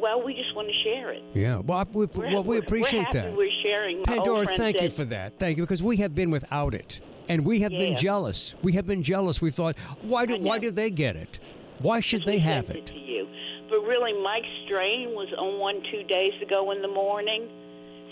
Well, 0.00 0.22
we 0.24 0.34
just 0.34 0.54
want 0.56 0.68
to 0.68 0.74
share 0.82 1.12
it. 1.12 1.22
Yeah. 1.34 1.58
Well, 1.58 1.86
we, 1.92 2.06
We're, 2.06 2.32
well, 2.32 2.44
we 2.44 2.56
appreciate 2.58 3.00
we're 3.00 3.04
happy 3.04 3.18
that. 3.18 3.36
We're 3.36 3.46
sharing. 3.62 3.98
My 3.98 4.04
Pandora, 4.04 4.46
thank 4.46 4.80
you 4.80 4.90
for 4.90 5.04
that. 5.06 5.38
Thank 5.38 5.58
you 5.58 5.64
because 5.64 5.82
we 5.82 5.98
have 5.98 6.14
been 6.14 6.30
without 6.30 6.74
it, 6.74 7.00
and 7.28 7.44
we 7.44 7.60
have 7.60 7.70
been 7.72 7.96
jealous. 7.96 8.54
We 8.62 8.72
have 8.72 8.86
been 8.86 9.02
jealous. 9.02 9.40
We 9.42 9.50
thought, 9.50 9.76
why 10.02 10.26
do 10.26 10.38
why 10.38 10.58
do 10.58 10.70
they 10.70 10.90
get 10.90 11.16
it? 11.16 11.38
Why 11.80 12.00
should 12.00 12.24
they 12.24 12.32
we 12.36 12.38
have 12.40 12.70
it? 12.70 12.86
to 12.86 12.98
you. 12.98 13.26
But 13.68 13.80
really, 13.82 14.12
Mike 14.22 14.44
Strain 14.64 15.10
was 15.10 15.28
on 15.38 15.60
one 15.60 15.82
two 15.90 16.02
days 16.04 16.32
ago 16.42 16.70
in 16.72 16.82
the 16.82 16.88
morning, 16.88 17.48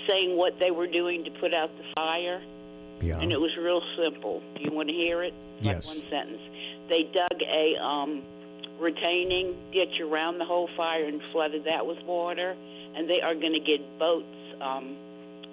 saying 0.08 0.36
what 0.36 0.54
they 0.60 0.70
were 0.70 0.86
doing 0.86 1.24
to 1.24 1.30
put 1.40 1.54
out 1.54 1.70
the 1.76 1.84
fire, 1.94 2.40
Yeah. 3.00 3.18
and 3.18 3.32
it 3.32 3.40
was 3.40 3.50
real 3.58 3.82
simple. 4.02 4.40
Do 4.56 4.62
you 4.62 4.72
want 4.72 4.88
to 4.88 4.94
hear 4.94 5.22
it? 5.22 5.34
Yes. 5.60 5.86
Like 5.86 5.96
one 5.96 6.04
sentence. 6.10 6.42
They 6.88 7.02
dug 7.12 7.42
a 7.42 7.82
um, 7.82 8.22
retaining 8.80 9.54
ditch 9.72 10.00
around 10.00 10.38
the 10.38 10.44
whole 10.44 10.68
fire 10.76 11.04
and 11.04 11.20
flooded 11.32 11.64
that 11.64 11.86
with 11.86 11.98
water, 12.04 12.56
and 12.96 13.08
they 13.08 13.20
are 13.20 13.34
going 13.34 13.52
to 13.52 13.60
get 13.60 13.80
boats 13.98 14.26
um, 14.60 14.96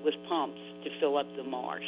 with 0.03 0.13
pumps 0.29 0.59
to 0.83 0.89
fill 0.99 1.17
up 1.17 1.27
the 1.35 1.43
marsh. 1.43 1.83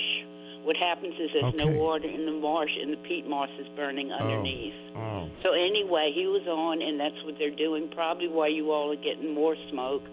What 0.64 0.76
happens 0.78 1.14
is 1.20 1.30
there's 1.34 1.54
Okay. 1.54 1.64
no 1.64 1.68
water 1.80 2.08
in 2.10 2.26
the 2.26 2.32
marsh, 2.34 2.72
and 2.82 2.92
the 2.92 2.98
peat 2.98 3.28
moss 3.28 3.50
is 3.60 3.68
burning 3.76 4.12
underneath. 4.12 4.74
Oh. 4.96 5.00
Oh. 5.00 5.30
So 5.44 5.54
anyway, 5.54 6.12
he 6.14 6.26
was 6.26 6.46
on, 6.48 6.82
and 6.82 7.00
that's 7.00 7.24
what 7.24 7.36
they're 7.40 7.56
doing. 7.56 7.90
Probably 7.96 8.28
why 8.28 8.48
you 8.48 8.72
all 8.72 8.92
are 8.92 8.96
getting 9.02 9.34
more 9.34 9.56
smoke 9.70 10.04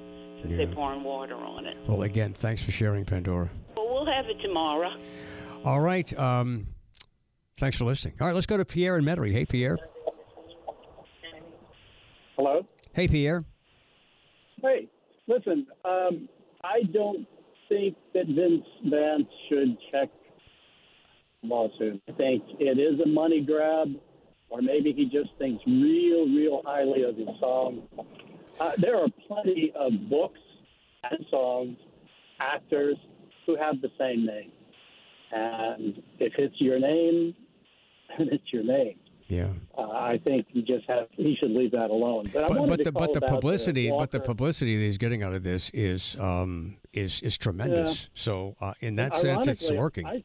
since 0.42 0.52
Yeah. 0.52 0.58
they're 0.58 0.74
pouring 0.74 1.02
water 1.02 1.34
on 1.34 1.66
it. 1.66 1.76
Well, 1.88 2.02
again, 2.02 2.34
thanks 2.34 2.62
for 2.62 2.70
sharing, 2.70 3.04
Pandora. 3.04 3.50
But 3.74 3.88
we'll 3.88 4.06
have 4.06 4.26
it 4.28 4.40
tomorrow. 4.42 4.92
All 5.64 5.80
right. 5.80 6.16
Um, 6.16 6.68
thanks 7.56 7.76
for 7.78 7.84
listening. 7.86 8.14
All 8.20 8.26
right, 8.28 8.34
let's 8.34 8.46
go 8.46 8.56
to 8.56 8.64
Pierre 8.64 8.96
and 8.96 9.06
Metairie. 9.06 9.32
Hey, 9.32 9.46
Pierre. 9.46 9.78
Hello. 12.36 12.66
Hey, 12.92 13.06
Pierre. 13.06 13.42
Hey, 14.60 14.88
listen. 15.28 15.66
Um, 15.84 16.28
I 16.64 16.82
don't 16.92 17.26
think 17.68 17.96
that 18.12 18.26
Vince 18.26 18.66
Vance 18.86 19.28
should 19.48 19.76
check 19.92 20.08
lawsuit. 21.44 22.02
I 22.08 22.12
think 22.12 22.42
it 22.58 22.78
is 22.78 22.98
a 23.00 23.06
money 23.06 23.40
grab, 23.40 23.94
or 24.48 24.62
maybe 24.62 24.92
he 24.92 25.04
just 25.04 25.30
thinks 25.38 25.62
real, 25.66 26.26
real 26.26 26.62
highly 26.64 27.04
of 27.04 27.16
his 27.16 27.28
song. 27.38 27.82
Uh, 28.58 28.72
there 28.78 28.96
are 28.96 29.08
plenty 29.28 29.72
of 29.76 29.92
books 30.10 30.40
and 31.08 31.24
songs, 31.30 31.76
actors 32.40 32.96
who 33.46 33.56
have 33.56 33.80
the 33.80 33.90
same 33.98 34.26
name, 34.26 34.50
and 35.30 36.02
if 36.18 36.32
it's 36.38 36.60
your 36.60 36.80
name, 36.80 37.34
then 38.18 38.28
it's 38.32 38.52
your 38.52 38.64
name. 38.64 38.98
Yeah. 39.28 39.48
Uh, 39.76 39.88
I 39.88 40.20
think 40.22 40.46
you 40.52 40.62
just 40.62 40.84
have 40.86 41.06
he 41.12 41.36
should 41.36 41.50
leave 41.50 41.72
that 41.72 41.90
alone. 41.90 42.30
But, 42.32 42.48
But, 42.48 42.68
but 42.68 42.84
the 42.84 42.92
but 42.92 43.12
the 43.12 43.20
publicity 43.20 43.90
but 43.90 44.10
the 44.10 44.20
publicity 44.20 44.76
that 44.76 44.84
he's 44.84 44.98
getting 44.98 45.22
out 45.22 45.32
of 45.32 45.42
this 45.42 45.70
is 45.72 46.16
um 46.20 46.76
is 46.92 47.22
is 47.22 47.38
tremendous. 47.38 48.10
So 48.14 48.56
uh, 48.60 48.74
in 48.80 48.96
that 48.96 49.14
sense, 49.14 49.46
it's 49.46 49.70
working. 49.70 50.06
I, 50.06 50.22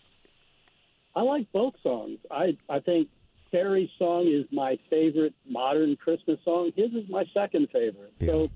I 1.16 1.22
like 1.22 1.52
both 1.54 1.76
songs. 1.82 2.20
I 2.30 2.58
I 2.70 2.80
think 2.80 3.08
Terry's 3.52 3.90
song 3.98 4.28
is 4.28 4.46
my 4.52 4.78
favorite 4.90 5.34
modern 5.48 5.96
Christmas 5.96 6.40
song. 6.44 6.72
His 6.76 6.92
is 6.92 7.10
my 7.10 7.26
second 7.34 7.70
favorite. 7.72 8.14
So 8.24 8.50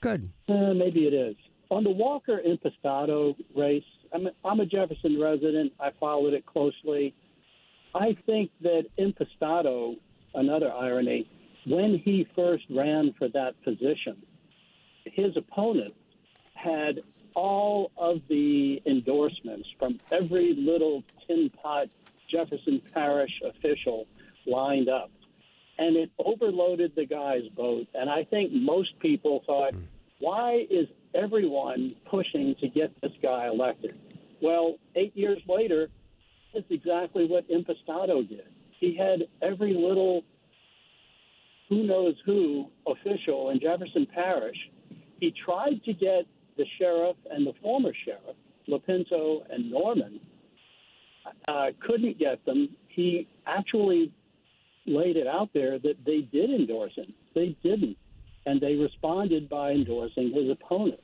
Good. 0.00 0.30
uh, 0.48 0.74
maybe 0.74 1.06
it 1.06 1.14
is. 1.14 1.36
On 1.70 1.82
the 1.82 1.90
Walker 1.90 2.40
Impastato 2.46 3.34
race, 3.56 3.84
I'm 4.12 4.26
a, 4.26 4.30
I'm 4.44 4.60
a 4.60 4.66
Jefferson 4.66 5.20
resident. 5.20 5.72
I 5.80 5.90
followed 5.98 6.34
it 6.34 6.44
closely. 6.46 7.14
I 7.94 8.16
think 8.26 8.50
that 8.62 8.86
Impastato, 8.98 9.96
another 10.34 10.72
irony, 10.72 11.28
when 11.66 11.98
he 11.98 12.26
first 12.34 12.64
ran 12.68 13.14
for 13.18 13.28
that 13.28 13.62
position, 13.62 14.16
his 15.04 15.36
opponent 15.36 15.94
had 16.54 17.00
all 17.34 17.92
of 17.96 18.20
the 18.28 18.82
endorsements 18.86 19.68
from 19.78 20.00
every 20.10 20.54
little 20.54 21.04
tin 21.26 21.50
pot 21.50 21.88
Jefferson 22.28 22.80
Parish 22.92 23.40
official 23.44 24.06
lined 24.46 24.88
up. 24.88 25.10
And 25.78 25.96
it 25.96 26.10
overloaded 26.18 26.94
the 26.94 27.04
guy's 27.04 27.48
boat. 27.48 27.88
And 27.94 28.08
I 28.08 28.24
think 28.24 28.52
most 28.52 28.98
people 29.00 29.42
thought, 29.46 29.74
hmm. 29.74 29.82
why 30.18 30.66
is 30.70 30.86
everyone 31.14 31.92
pushing 32.06 32.54
to 32.60 32.68
get 32.68 33.00
this 33.00 33.12
guy 33.22 33.48
elected? 33.48 33.98
Well, 34.40 34.76
eight 34.94 35.16
years 35.16 35.40
later, 35.48 35.88
that's 36.54 36.66
exactly 36.70 37.26
what 37.26 37.48
Impastato 37.48 38.26
did. 38.28 38.46
He 38.78 38.96
had 38.96 39.26
every 39.42 39.74
little 39.74 40.22
who 41.68 41.84
knows 41.84 42.14
who 42.24 42.66
official 42.86 43.50
in 43.50 43.60
Jefferson 43.60 44.06
Parish. 44.12 44.56
He 45.20 45.32
tried 45.44 45.82
to 45.84 45.92
get 45.92 46.26
the 46.56 46.64
sheriff 46.78 47.16
and 47.30 47.46
the 47.46 47.54
former 47.62 47.92
sheriff, 48.04 48.36
Lopinto 48.68 49.42
and 49.50 49.70
Normand, 49.70 50.20
uh, 51.48 51.66
couldn't 51.86 52.18
get 52.18 52.44
them. 52.44 52.68
He 52.88 53.26
actually 53.46 54.12
laid 54.86 55.16
it 55.16 55.26
out 55.26 55.50
there 55.54 55.78
that 55.78 55.96
they 56.04 56.20
did 56.20 56.50
endorse 56.50 56.92
him. 56.96 57.12
They 57.34 57.56
didn't. 57.62 57.96
And 58.46 58.60
they 58.60 58.74
responded 58.74 59.48
by 59.48 59.70
endorsing 59.70 60.32
his 60.32 60.50
opponent. 60.50 61.00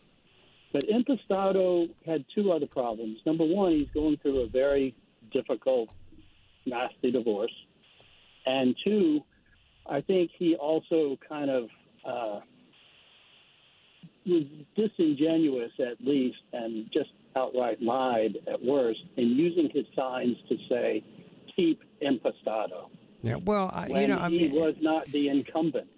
But 0.72 0.84
Impastato 0.84 1.88
had 2.06 2.24
two 2.34 2.52
other 2.52 2.66
problems. 2.66 3.18
Number 3.24 3.44
one, 3.44 3.72
he's 3.72 3.88
going 3.92 4.18
through 4.18 4.40
a 4.40 4.46
very 4.46 4.94
difficult, 5.32 5.88
nasty 6.66 7.10
divorce. 7.10 7.54
And 8.46 8.74
two, 8.84 9.20
I 9.88 10.00
think 10.00 10.30
he 10.38 10.56
also 10.56 11.18
kind 11.28 11.50
of 11.50 11.68
uh, 12.04 12.40
was 14.26 14.44
disingenuous 14.76 15.72
at 15.78 16.00
least, 16.00 16.38
and 16.52 16.90
just 16.92 17.10
outright 17.36 17.82
lied 17.82 18.38
at 18.50 18.62
worst 18.62 19.00
in 19.16 19.28
using 19.28 19.70
his 19.72 19.86
signs 19.94 20.36
to 20.48 20.56
say 20.68 21.02
"keep 21.54 21.80
impastato. 22.02 22.90
Yeah, 23.22 23.36
well, 23.36 23.70
I, 23.72 23.86
you 24.00 24.06
know, 24.08 24.18
I 24.18 24.30
he 24.30 24.48
mean, 24.48 24.52
was 24.52 24.74
not 24.80 25.06
the 25.06 25.28
incumbent. 25.28 25.88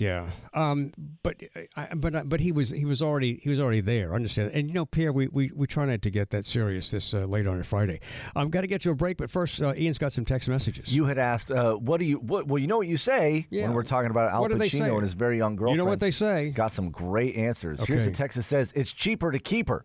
Yeah, 0.00 0.30
um, 0.54 0.92
but 1.24 1.36
I, 1.76 1.88
but 1.94 2.28
but 2.28 2.38
he 2.40 2.52
was 2.52 2.70
he 2.70 2.84
was 2.84 3.02
already 3.02 3.40
he 3.42 3.48
was 3.50 3.58
already 3.58 3.80
there. 3.80 4.14
Understand? 4.14 4.52
And 4.54 4.68
you 4.68 4.74
know, 4.74 4.86
Pierre, 4.86 5.12
we, 5.12 5.26
we, 5.28 5.50
we 5.54 5.66
try 5.66 5.86
not 5.86 6.02
to 6.02 6.10
get 6.10 6.30
that 6.30 6.44
serious 6.44 6.90
this 6.92 7.12
uh, 7.14 7.24
late 7.24 7.46
on 7.48 7.58
a 7.58 7.64
Friday. 7.64 7.98
I've 8.36 8.50
got 8.52 8.60
to 8.60 8.68
get 8.68 8.84
you 8.84 8.92
a 8.92 8.94
break, 8.94 9.16
but 9.16 9.28
first, 9.30 9.60
uh, 9.60 9.74
Ian's 9.76 9.98
got 9.98 10.12
some 10.12 10.24
text 10.24 10.48
messages. 10.48 10.94
You 10.94 11.06
had 11.06 11.18
asked, 11.18 11.50
uh, 11.50 11.74
what 11.74 11.98
do 11.98 12.04
you, 12.04 12.18
what, 12.18 12.46
well, 12.46 12.58
you 12.58 12.68
know 12.68 12.76
what 12.78 12.86
you 12.86 12.96
say 12.96 13.46
Yeah. 13.50 13.64
when 13.64 13.72
we're 13.72 13.82
talking 13.82 14.10
about 14.10 14.30
Al 14.30 14.40
What 14.40 14.52
do 14.52 14.58
they 14.58 14.68
say? 14.68 14.78
Pacino 14.80 14.92
and 14.94 15.02
his 15.02 15.14
very 15.14 15.36
young 15.36 15.56
girlfriend. 15.56 15.76
you 15.78 15.84
know 15.84 15.88
what 15.90 15.98
they 16.00 16.12
say? 16.12 16.50
Got 16.50 16.72
some 16.72 16.90
great 16.90 17.34
answers. 17.36 17.82
Here's 17.84 18.06
a 18.06 18.10
Okay. 18.10 18.16
text 18.16 18.36
that 18.36 18.44
says, 18.44 18.72
it's 18.76 18.92
cheaper 18.92 19.32
to 19.32 19.38
keep 19.40 19.68
her. 19.68 19.84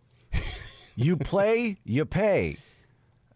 you 0.94 1.16
play, 1.32 1.78
you 1.84 2.04
pay. 2.04 2.58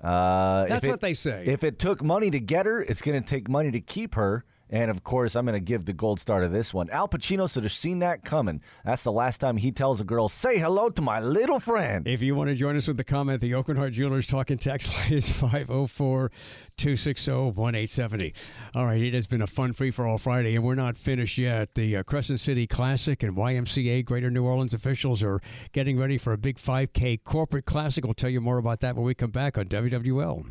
Uh, 0.01 0.67
That's 0.67 0.85
it- 0.85 0.91
what 0.91 1.01
they 1.01 1.15
say. 1.15 1.45
If 1.47 1.65
it 1.65 1.79
took 1.81 2.05
money 2.05 2.31
to 2.31 2.39
get 2.39 2.67
her, 2.67 2.81
it's 2.83 3.03
going 3.03 3.21
to 3.21 3.29
take 3.29 3.49
money 3.49 3.71
to 3.73 3.81
keep 3.81 4.15
her. 4.15 4.45
And 4.71 4.91
of 4.91 5.03
course, 5.03 5.35
I'm 5.35 5.47
going 5.47 5.55
to 5.55 5.65
give 5.65 5.85
the 5.85 5.93
gold 5.93 6.21
star 6.21 6.41
to 6.41 6.49
this 6.49 6.75
one. 6.75 6.91
Al 6.91 7.09
Pacino 7.09 7.51
should 7.51 7.65
have 7.65 7.73
seen 7.73 8.01
that 8.01 8.25
coming. 8.25 8.61
That's 8.85 9.03
the 9.03 9.13
last 9.13 9.39
time 9.39 9.57
he 9.57 9.73
tells 9.73 10.01
a 10.01 10.05
girl, 10.05 10.29
"Say 10.29 10.59
hello 10.59 10.91
to 10.91 11.03
my 11.03 11.21
little 11.21 11.61
friend." 11.61 12.07
If 12.07 12.23
you 12.23 12.35
want 12.35 12.49
to 12.49 12.55
join 12.55 12.77
us 12.77 12.87
with 12.87 12.97
the 12.97 13.05
comment, 13.05 13.41
the 13.41 13.53
Aucoin 13.53 13.77
Hart 13.77 13.93
Jewelers 13.93 14.27
talking 14.27 14.59
text 14.59 14.93
line 14.95 15.13
is 15.13 15.31
504 15.31 16.31
260 16.77 17.31
1870. 17.31 18.35
All 18.75 18.87
right, 18.87 19.01
it 19.01 19.15
has 19.15 19.27
been 19.27 19.43
a 19.43 19.47
fun 19.47 19.73
free 19.73 19.91
for 19.91 20.07
all 20.07 20.19
Friday, 20.19 20.55
and 20.55 20.65
we're 20.65 20.75
not 20.75 20.99
finished 20.99 21.39
yet. 21.39 21.75
The 21.75 21.97
uh, 21.97 22.03
Crescent 22.03 22.41
City 22.41 22.67
Classic 22.67 23.23
and 23.23 23.37
YMCA 23.37 24.05
Greater 24.05 24.31
New 24.31 24.45
Orleans 24.45 24.75
officials 24.75 25.23
are 25.23 25.41
getting 25.73 25.99
ready 25.99 26.19
for 26.19 26.33
a 26.33 26.39
big 26.39 26.59
5K 26.59 27.25
corporate 27.25 27.65
classic. 27.65 28.05
We'll 28.05 28.15
tell 28.15 28.31
you 28.31 28.41
more 28.41 28.59
about 28.59 28.81
that 28.81 28.97
when 28.97 29.05
we 29.05 29.15
come 29.15 29.31
back 29.31 29.57
on 29.57 29.67
WWL. 29.67 30.45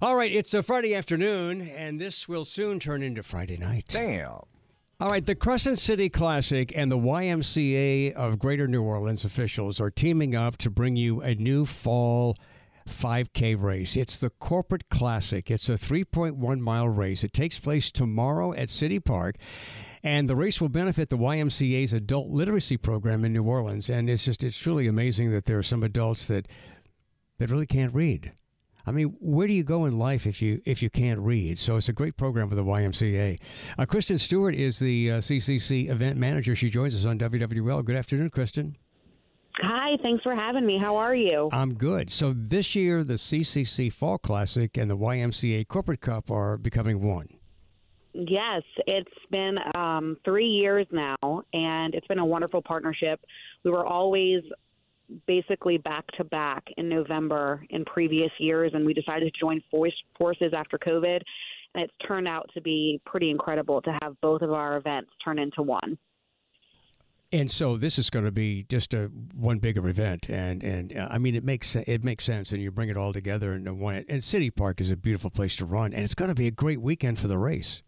All 0.00 0.14
right, 0.14 0.32
it's 0.32 0.54
a 0.54 0.62
Friday 0.62 0.94
afternoon, 0.94 1.60
and 1.60 2.00
this 2.00 2.28
will 2.28 2.44
soon 2.44 2.78
turn 2.78 3.02
into 3.02 3.24
Friday 3.24 3.56
night. 3.56 3.86
Damn. 3.88 4.42
All 5.00 5.10
right, 5.10 5.26
the 5.26 5.34
Crescent 5.34 5.80
City 5.80 6.08
Classic 6.08 6.72
and 6.76 6.88
the 6.88 6.96
YMCA 6.96 8.12
of 8.12 8.38
Greater 8.38 8.68
New 8.68 8.82
Orleans 8.82 9.24
officials 9.24 9.80
are 9.80 9.90
teaming 9.90 10.36
up 10.36 10.56
to 10.58 10.70
bring 10.70 10.94
you 10.94 11.20
a 11.22 11.34
new 11.34 11.64
fall 11.64 12.36
5K 12.88 13.60
race. 13.60 13.96
It's 13.96 14.18
the 14.18 14.30
Corporate 14.30 14.88
Classic. 14.88 15.50
It's 15.50 15.68
a 15.68 15.72
3.1 15.72 16.60
mile 16.60 16.88
race. 16.88 17.24
It 17.24 17.32
takes 17.32 17.58
place 17.58 17.90
tomorrow 17.90 18.54
at 18.54 18.70
City 18.70 19.00
Park. 19.00 19.34
And 20.04 20.28
the 20.28 20.36
race 20.36 20.60
will 20.60 20.68
benefit 20.68 21.10
the 21.10 21.18
YMCA's 21.18 21.92
adult 21.92 22.28
literacy 22.28 22.76
program 22.76 23.24
in 23.24 23.32
New 23.32 23.42
Orleans. 23.42 23.90
And 23.90 24.08
it's 24.08 24.24
just, 24.24 24.44
it's 24.44 24.58
truly 24.58 24.86
amazing 24.86 25.32
that 25.32 25.46
there 25.46 25.58
are 25.58 25.64
some 25.64 25.82
adults 25.82 26.26
that, 26.28 26.46
that 27.38 27.50
really 27.50 27.66
can't 27.66 27.92
read. 27.92 28.32
I 28.88 28.90
mean, 28.90 29.14
where 29.20 29.46
do 29.46 29.52
you 29.52 29.64
go 29.64 29.84
in 29.84 29.98
life 29.98 30.26
if 30.26 30.40
you 30.40 30.62
if 30.64 30.82
you 30.82 30.88
can't 30.88 31.20
read? 31.20 31.58
So 31.58 31.76
it's 31.76 31.90
a 31.90 31.92
great 31.92 32.16
program 32.16 32.48
for 32.48 32.54
the 32.54 32.64
YMCA. 32.64 33.38
Uh, 33.78 33.84
Kristen 33.84 34.16
Stewart 34.16 34.54
is 34.54 34.78
the 34.78 35.12
uh, 35.12 35.18
CCC 35.18 35.90
event 35.90 36.16
manager. 36.16 36.56
She 36.56 36.70
joins 36.70 36.94
us 36.94 37.04
on 37.04 37.18
WWL. 37.18 37.84
Good 37.84 37.96
afternoon, 37.96 38.30
Kristen. 38.30 38.76
Hi, 39.56 39.98
thanks 40.02 40.22
for 40.22 40.34
having 40.34 40.64
me. 40.64 40.78
How 40.78 40.96
are 40.96 41.14
you? 41.14 41.50
I'm 41.52 41.74
good. 41.74 42.10
So 42.10 42.32
this 42.34 42.74
year, 42.74 43.04
the 43.04 43.14
CCC 43.14 43.92
Fall 43.92 44.16
Classic 44.16 44.76
and 44.78 44.90
the 44.90 44.96
YMCA 44.96 45.68
Corporate 45.68 46.00
Cup 46.00 46.30
are 46.30 46.56
becoming 46.56 47.02
one. 47.02 47.28
Yes, 48.14 48.62
it's 48.86 49.10
been 49.30 49.58
um, 49.74 50.16
three 50.24 50.46
years 50.46 50.86
now, 50.90 51.42
and 51.52 51.94
it's 51.94 52.06
been 52.06 52.18
a 52.18 52.24
wonderful 52.24 52.62
partnership. 52.62 53.20
We 53.64 53.70
were 53.70 53.86
always 53.86 54.42
basically 55.26 55.78
back 55.78 56.06
to 56.16 56.24
back 56.24 56.64
in 56.76 56.88
November 56.88 57.64
in 57.70 57.84
previous 57.84 58.30
years, 58.38 58.72
and 58.74 58.84
we 58.84 58.94
decided 58.94 59.32
to 59.32 59.40
join 59.40 59.62
force, 59.70 59.94
forces 60.16 60.52
after 60.54 60.78
COVID. 60.78 61.20
And 61.74 61.84
it's 61.84 61.92
turned 62.06 62.26
out 62.26 62.48
to 62.54 62.60
be 62.60 63.00
pretty 63.04 63.30
incredible 63.30 63.82
to 63.82 63.98
have 64.02 64.18
both 64.20 64.42
of 64.42 64.52
our 64.52 64.76
events 64.76 65.10
turn 65.22 65.38
into 65.38 65.62
one. 65.62 65.98
And 67.30 67.50
so 67.50 67.76
this 67.76 67.98
is 67.98 68.08
going 68.08 68.24
to 68.24 68.30
be 68.30 68.64
just 68.70 68.94
a 68.94 69.10
one 69.34 69.58
bigger 69.58 69.86
event, 69.86 70.30
and 70.30 70.64
and 70.64 70.96
uh, 70.96 71.08
I 71.10 71.18
mean 71.18 71.34
it 71.34 71.44
makes 71.44 71.76
it 71.76 72.02
makes 72.02 72.24
sense, 72.24 72.52
and 72.52 72.62
you 72.62 72.70
bring 72.70 72.88
it 72.88 72.96
all 72.96 73.12
together 73.12 73.52
into 73.52 73.74
one. 73.74 74.06
And 74.08 74.24
City 74.24 74.50
Park 74.50 74.80
is 74.80 74.90
a 74.90 74.96
beautiful 74.96 75.28
place 75.28 75.54
to 75.56 75.66
run, 75.66 75.92
and 75.92 76.02
it's 76.02 76.14
going 76.14 76.30
to 76.30 76.34
be 76.34 76.46
a 76.46 76.50
great 76.50 76.80
weekend 76.80 77.18
for 77.18 77.28
the 77.28 77.36
race. 77.36 77.82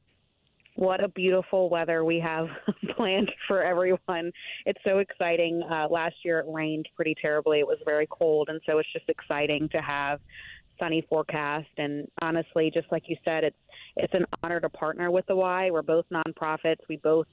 What 0.80 1.04
a 1.04 1.08
beautiful 1.08 1.68
weather 1.68 2.06
we 2.06 2.18
have 2.20 2.46
planned 2.96 3.30
for 3.46 3.62
everyone. 3.62 4.32
It's 4.64 4.78
so 4.82 5.00
exciting. 5.00 5.62
Uh, 5.70 5.86
last 5.90 6.14
year 6.24 6.38
it 6.38 6.46
rained 6.48 6.88
pretty 6.96 7.14
terribly. 7.20 7.58
It 7.58 7.66
was 7.66 7.76
very 7.84 8.08
cold, 8.10 8.48
and 8.48 8.62
so 8.64 8.78
it's 8.78 8.90
just 8.90 9.06
exciting 9.10 9.68
to 9.72 9.82
have 9.82 10.20
sunny 10.78 11.04
forecast. 11.06 11.68
And 11.76 12.08
honestly, 12.22 12.70
just 12.72 12.86
like 12.90 13.10
you 13.10 13.16
said, 13.26 13.44
it's 13.44 13.58
it's 13.96 14.14
an 14.14 14.24
honor 14.42 14.58
to 14.58 14.70
partner 14.70 15.10
with 15.10 15.26
the 15.26 15.36
Y. 15.36 15.70
We're 15.70 15.82
both 15.82 16.06
nonprofits. 16.10 16.78
We 16.88 16.96
both 16.96 17.26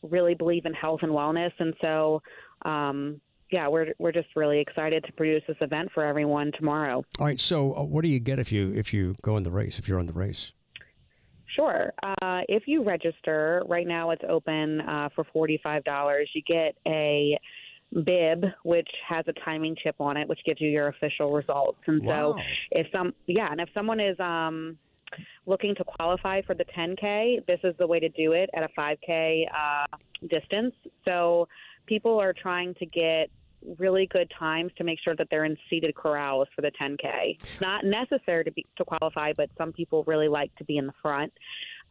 really 0.00 0.34
believe 0.34 0.64
in 0.64 0.72
health 0.72 1.00
and 1.02 1.12
wellness, 1.12 1.52
and 1.58 1.74
so 1.82 2.22
um, 2.62 3.20
yeah, 3.50 3.68
we're 3.68 3.92
we're 3.98 4.12
just 4.12 4.28
really 4.34 4.60
excited 4.60 5.04
to 5.04 5.12
produce 5.12 5.42
this 5.46 5.58
event 5.60 5.90
for 5.92 6.06
everyone 6.06 6.52
tomorrow. 6.56 7.04
All 7.18 7.26
right. 7.26 7.38
So, 7.38 7.76
uh, 7.76 7.82
what 7.82 8.00
do 8.00 8.08
you 8.08 8.18
get 8.18 8.38
if 8.38 8.50
you 8.50 8.72
if 8.74 8.94
you 8.94 9.14
go 9.20 9.36
in 9.36 9.42
the 9.42 9.50
race? 9.50 9.78
If 9.78 9.88
you're 9.88 9.98
on 9.98 10.06
the 10.06 10.14
race? 10.14 10.54
Sure. 11.46 11.92
Uh, 12.02 12.40
if 12.48 12.64
you 12.66 12.82
register, 12.82 13.62
right 13.68 13.86
now 13.86 14.10
it's 14.10 14.22
open 14.28 14.80
uh, 14.80 15.08
for 15.14 15.24
$45. 15.34 16.24
You 16.34 16.42
get 16.46 16.76
a 16.86 17.38
bib, 18.04 18.44
which 18.64 18.88
has 19.08 19.24
a 19.28 19.32
timing 19.44 19.76
chip 19.82 19.96
on 20.00 20.16
it, 20.16 20.28
which 20.28 20.40
gives 20.44 20.60
you 20.60 20.68
your 20.68 20.88
official 20.88 21.32
results. 21.32 21.78
And 21.86 22.02
Wow. 22.04 22.34
so, 22.36 22.42
if 22.72 22.86
some, 22.92 23.14
yeah, 23.26 23.48
and 23.50 23.60
if 23.60 23.68
someone 23.74 24.00
is 24.00 24.18
um, 24.18 24.76
looking 25.46 25.74
to 25.76 25.84
qualify 25.84 26.42
for 26.42 26.54
the 26.54 26.64
10K, 26.76 27.46
this 27.46 27.60
is 27.62 27.74
the 27.78 27.86
way 27.86 28.00
to 28.00 28.08
do 28.10 28.32
it 28.32 28.50
at 28.54 28.64
a 28.64 28.68
5K 28.78 29.44
uh, 29.54 29.96
distance. 30.28 30.74
So, 31.04 31.46
people 31.86 32.18
are 32.18 32.32
trying 32.32 32.74
to 32.76 32.86
get 32.86 33.30
really 33.78 34.06
good 34.06 34.30
times 34.38 34.72
to 34.78 34.84
make 34.84 34.98
sure 35.02 35.14
that 35.16 35.28
they're 35.30 35.44
in 35.44 35.56
seated 35.70 35.94
corrals 35.94 36.48
for 36.54 36.62
the 36.62 36.70
10K. 36.80 37.36
It's 37.40 37.60
not 37.60 37.84
necessary 37.84 38.44
to 38.44 38.52
be 38.52 38.66
to 38.76 38.84
qualify, 38.84 39.32
but 39.36 39.50
some 39.56 39.72
people 39.72 40.04
really 40.06 40.28
like 40.28 40.54
to 40.56 40.64
be 40.64 40.76
in 40.76 40.86
the 40.86 40.92
front. 41.00 41.32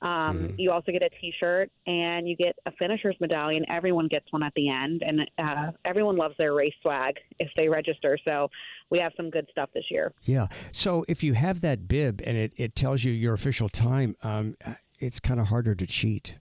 Um, 0.02 0.54
You 0.58 0.72
also 0.72 0.92
get 0.92 1.02
a 1.02 1.10
T-shirt 1.10 1.72
and 1.88 2.28
you 2.28 2.36
get 2.36 2.56
a 2.66 2.72
finisher's 2.74 3.16
medallion. 3.22 3.66
Everyone 3.70 4.08
gets 4.08 4.26
one 4.32 4.44
at 4.44 4.54
the 4.54 4.70
end, 4.70 5.02
and 5.06 5.22
uh, 5.38 5.72
everyone 5.86 6.18
loves 6.18 6.36
their 6.38 6.54
race 6.54 6.74
swag 6.82 7.16
if 7.40 7.50
they 7.56 7.70
register. 7.70 8.18
So 8.26 8.50
we 8.90 9.00
have 9.00 9.14
some 9.16 9.30
good 9.30 9.48
stuff 9.50 9.70
this 9.74 9.86
year. 9.90 10.14
Yeah. 10.24 10.48
So 10.74 11.06
if 11.08 11.24
you 11.24 11.34
have 11.34 11.62
that 11.62 11.88
bib 11.88 12.22
and 12.26 12.36
it, 12.36 12.54
it 12.58 12.76
tells 12.76 13.04
you 13.04 13.14
your 13.14 13.34
official 13.34 13.70
time, 13.70 14.16
um, 14.24 14.58
it's 15.00 15.20
kind 15.20 15.40
of 15.40 15.48
harder 15.48 15.74
to 15.74 15.88
cheat. 15.88 16.36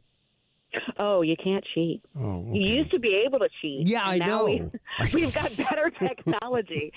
Oh, 0.99 1.23
you 1.23 1.37
can't 1.43 1.65
cheat. 1.75 2.03
Oh, 2.19 2.45
You 2.53 2.75
used 2.75 2.91
to 2.93 2.99
be 2.99 3.23
able 3.27 3.39
to 3.41 3.49
cheat. 3.61 3.87
Yeah, 3.89 4.03
I 4.05 4.19
know. 4.19 4.45
We, 4.47 4.63
we've 5.13 5.35
got 5.35 5.57
better 5.57 5.91
technology. 5.99 6.93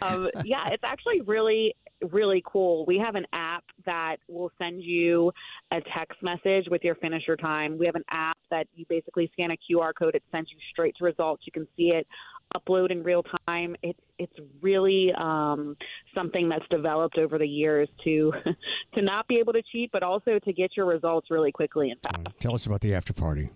um, 0.00 0.28
yeah, 0.44 0.68
it's 0.70 0.84
actually 0.84 1.20
really, 1.22 1.74
really 2.10 2.42
cool. 2.46 2.84
We 2.86 2.98
have 2.98 3.14
an 3.14 3.26
app 3.32 3.64
that 3.84 4.16
will 4.28 4.50
send 4.58 4.82
you 4.82 5.32
a 5.70 5.80
text 5.96 6.22
message 6.22 6.66
with 6.70 6.82
your 6.84 6.94
finisher 6.96 7.36
time. 7.36 7.78
We 7.78 7.86
have 7.86 7.96
an 7.96 8.04
app 8.10 8.38
that 8.50 8.66
you 8.74 8.84
basically 8.88 9.30
scan 9.32 9.50
a 9.50 9.56
QR 9.56 9.92
code. 9.98 10.14
It 10.14 10.22
sends 10.30 10.50
you 10.50 10.56
straight 10.70 10.94
to 10.98 11.04
results. 11.04 11.42
You 11.46 11.52
can 11.52 11.66
see 11.76 11.88
it 11.88 12.06
upload 12.56 12.90
in 12.90 13.02
real 13.02 13.24
time. 13.46 13.76
It's 13.82 13.98
it's 14.18 14.36
really 14.60 15.12
um, 15.18 15.76
something 16.14 16.48
that's 16.48 16.66
developed 16.70 17.18
over 17.18 17.38
the 17.38 17.46
years 17.46 17.88
to 18.04 18.32
to 18.94 19.02
not 19.02 19.26
be 19.28 19.36
able 19.36 19.52
to 19.52 19.62
cheat, 19.72 19.90
but 19.92 20.02
also 20.02 20.38
to 20.38 20.52
get 20.52 20.76
your 20.76 20.86
results 20.86 21.30
really 21.30 21.52
quickly 21.52 21.90
and 21.90 22.00
fast. 22.00 22.38
Tell 22.40 22.54
us 22.54 22.66
about 22.66 22.80
the 22.80 22.94
after 22.94 23.12
party. 23.12 23.48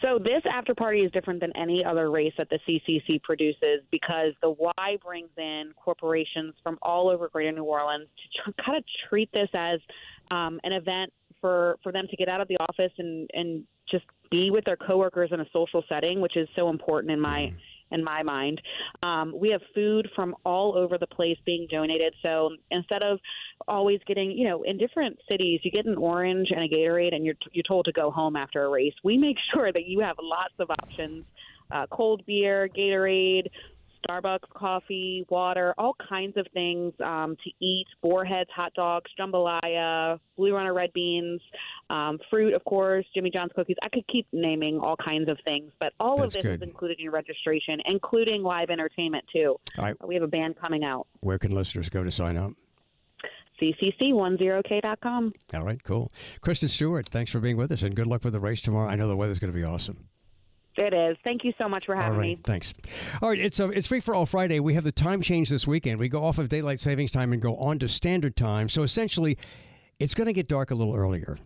So 0.00 0.18
this 0.18 0.42
after 0.52 0.74
party 0.74 1.00
is 1.00 1.12
different 1.12 1.40
than 1.40 1.56
any 1.56 1.84
other 1.84 2.10
race 2.10 2.32
that 2.36 2.48
the 2.50 2.58
CCC 2.66 3.22
produces 3.22 3.82
because 3.92 4.32
the 4.42 4.50
Y 4.50 4.96
brings 5.04 5.30
in 5.36 5.72
corporations 5.76 6.54
from 6.62 6.76
all 6.82 7.08
over 7.08 7.28
Greater 7.28 7.52
New 7.52 7.64
Orleans 7.64 8.08
to 8.08 8.42
tr- 8.50 8.62
kind 8.64 8.78
of 8.78 8.84
treat 9.08 9.30
this 9.32 9.48
as 9.54 9.78
um, 10.30 10.58
an 10.64 10.72
event 10.72 11.12
for 11.40 11.78
for 11.82 11.92
them 11.92 12.06
to 12.10 12.16
get 12.16 12.28
out 12.28 12.40
of 12.40 12.48
the 12.48 12.56
office 12.56 12.92
and 12.98 13.30
and 13.34 13.64
just 13.90 14.04
be 14.30 14.50
with 14.50 14.64
their 14.64 14.76
coworkers 14.76 15.30
in 15.32 15.40
a 15.40 15.46
social 15.52 15.84
setting, 15.88 16.20
which 16.20 16.36
is 16.36 16.48
so 16.56 16.70
important 16.70 17.12
in 17.12 17.20
my 17.20 17.52
in 17.92 18.02
my 18.02 18.22
mind. 18.22 18.60
Um, 19.02 19.34
we 19.38 19.50
have 19.50 19.60
food 19.74 20.08
from 20.14 20.34
all 20.44 20.76
over 20.76 20.98
the 20.98 21.06
place 21.06 21.36
being 21.44 21.66
donated. 21.70 22.14
So 22.22 22.50
instead 22.70 23.02
of 23.02 23.18
always 23.68 24.00
getting, 24.06 24.32
you 24.32 24.48
know, 24.48 24.62
in 24.62 24.78
different 24.78 25.18
cities, 25.28 25.60
you 25.62 25.70
get 25.70 25.86
an 25.86 25.96
orange 25.96 26.48
and 26.50 26.60
a 26.60 26.68
Gatorade, 26.68 27.14
and 27.14 27.24
you're 27.24 27.36
you're 27.52 27.64
told 27.66 27.84
to 27.86 27.92
go 27.92 28.10
home 28.10 28.36
after 28.36 28.64
a 28.64 28.68
race. 28.68 28.94
We 29.04 29.16
make 29.16 29.36
sure 29.54 29.72
that 29.72 29.86
you 29.86 30.00
have 30.00 30.16
lots 30.20 30.54
of 30.58 30.70
options: 30.70 31.24
uh, 31.70 31.86
cold 31.90 32.24
beer, 32.26 32.68
Gatorade, 32.76 33.46
Starbucks 34.08 34.48
coffee, 34.54 35.24
water, 35.28 35.74
all 35.78 35.94
kinds 36.08 36.36
of 36.36 36.46
things 36.54 36.92
um, 37.04 37.36
to 37.44 37.50
eat 37.64 37.86
Boar's 38.02 38.28
Heads, 38.28 38.50
hot 38.54 38.72
dogs, 38.74 39.10
jambalaya, 39.18 40.18
blue 40.36 40.54
runner 40.54 40.74
red 40.74 40.92
beans, 40.92 41.40
um, 41.90 42.18
fruit, 42.30 42.54
of 42.54 42.64
course, 42.64 43.04
Jimmy 43.14 43.30
John's 43.30 43.52
cookies. 43.54 43.76
I 43.82 43.88
could 43.88 44.06
keep 44.08 44.26
naming 44.32 44.78
all 44.78 44.96
kinds 44.96 45.28
of 45.28 45.38
things, 45.44 45.72
but 45.80 45.92
all 46.00 46.18
That's 46.18 46.34
of 46.36 46.42
this 46.42 46.50
good. 46.50 46.62
is 46.62 46.68
included 46.68 46.98
in 46.98 47.04
your 47.04 47.12
registration, 47.12 47.78
including 47.86 48.42
live 48.42 48.70
entertainment, 48.70 49.24
too. 49.32 49.56
Right. 49.78 49.94
We 50.06 50.14
have 50.14 50.24
a 50.24 50.28
band 50.28 50.56
coming 50.60 50.84
out. 50.84 51.06
Where 51.20 51.38
can 51.38 51.52
listeners 51.52 51.88
go 51.88 52.02
to 52.04 52.10
sign 52.10 52.36
up? 52.36 52.52
ccc10k.com. 53.60 55.32
All 55.54 55.62
right, 55.62 55.82
cool. 55.84 56.10
Kristen 56.40 56.68
Stewart, 56.68 57.08
thanks 57.08 57.30
for 57.30 57.38
being 57.40 57.56
with 57.56 57.70
us, 57.70 57.82
and 57.82 57.94
good 57.94 58.06
luck 58.06 58.24
with 58.24 58.32
the 58.32 58.40
race 58.40 58.60
tomorrow. 58.60 58.88
I 58.88 58.96
know 58.96 59.06
the 59.08 59.16
weather's 59.16 59.38
going 59.38 59.52
to 59.52 59.56
be 59.56 59.64
awesome. 59.64 60.08
It 60.76 60.94
is. 60.94 61.16
Thank 61.22 61.44
you 61.44 61.52
so 61.58 61.68
much 61.68 61.84
for 61.86 61.94
having 61.94 62.12
all 62.14 62.18
right, 62.18 62.38
me. 62.38 62.42
thanks. 62.44 62.72
All 63.20 63.28
right, 63.28 63.38
it's 63.38 63.60
uh, 63.60 63.68
it's 63.68 63.86
free 63.86 64.00
for 64.00 64.14
all 64.14 64.24
Friday. 64.24 64.58
We 64.58 64.74
have 64.74 64.84
the 64.84 64.92
time 64.92 65.20
change 65.20 65.50
this 65.50 65.66
weekend. 65.66 66.00
We 66.00 66.08
go 66.08 66.24
off 66.24 66.38
of 66.38 66.48
daylight 66.48 66.80
savings 66.80 67.10
time 67.10 67.32
and 67.32 67.42
go 67.42 67.56
on 67.56 67.78
to 67.80 67.88
standard 67.88 68.36
time. 68.36 68.68
So 68.68 68.82
essentially, 68.82 69.36
it's 69.98 70.14
going 70.14 70.26
to 70.26 70.32
get 70.32 70.48
dark 70.48 70.70
a 70.70 70.74
little 70.74 70.94
earlier. 70.94 71.36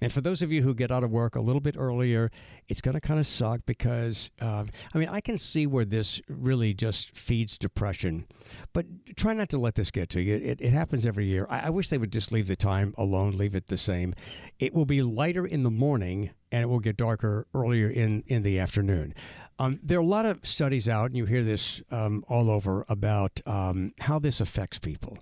And 0.00 0.12
for 0.12 0.20
those 0.20 0.42
of 0.42 0.52
you 0.52 0.62
who 0.62 0.74
get 0.74 0.90
out 0.90 1.04
of 1.04 1.10
work 1.10 1.36
a 1.36 1.40
little 1.40 1.60
bit 1.60 1.76
earlier, 1.78 2.30
it's 2.68 2.80
going 2.80 2.94
to 2.94 3.00
kind 3.00 3.20
of 3.20 3.26
suck 3.26 3.60
because, 3.66 4.30
um, 4.40 4.68
I 4.94 4.98
mean, 4.98 5.08
I 5.08 5.20
can 5.20 5.38
see 5.38 5.66
where 5.66 5.84
this 5.84 6.20
really 6.28 6.74
just 6.74 7.16
feeds 7.16 7.58
depression. 7.58 8.26
But 8.72 8.86
try 9.16 9.32
not 9.32 9.48
to 9.50 9.58
let 9.58 9.74
this 9.74 9.90
get 9.90 10.08
to 10.10 10.20
you. 10.20 10.36
It, 10.36 10.60
it 10.60 10.72
happens 10.72 11.06
every 11.06 11.26
year. 11.26 11.46
I, 11.50 11.66
I 11.66 11.70
wish 11.70 11.88
they 11.88 11.98
would 11.98 12.12
just 12.12 12.32
leave 12.32 12.46
the 12.46 12.56
time 12.56 12.94
alone, 12.96 13.32
leave 13.32 13.54
it 13.54 13.68
the 13.68 13.78
same. 13.78 14.14
It 14.58 14.74
will 14.74 14.86
be 14.86 15.02
lighter 15.02 15.46
in 15.46 15.62
the 15.62 15.70
morning 15.70 16.30
and 16.52 16.62
it 16.62 16.66
will 16.66 16.80
get 16.80 16.96
darker 16.96 17.46
earlier 17.54 17.88
in, 17.88 18.24
in 18.26 18.42
the 18.42 18.58
afternoon. 18.58 19.14
Um, 19.58 19.78
there 19.82 19.98
are 19.98 20.02
a 20.02 20.06
lot 20.06 20.26
of 20.26 20.40
studies 20.42 20.88
out, 20.88 21.06
and 21.06 21.16
you 21.16 21.26
hear 21.26 21.44
this 21.44 21.82
um, 21.90 22.24
all 22.28 22.50
over 22.50 22.84
about 22.88 23.40
um, 23.46 23.92
how 24.00 24.18
this 24.18 24.40
affects 24.40 24.78
people 24.78 25.18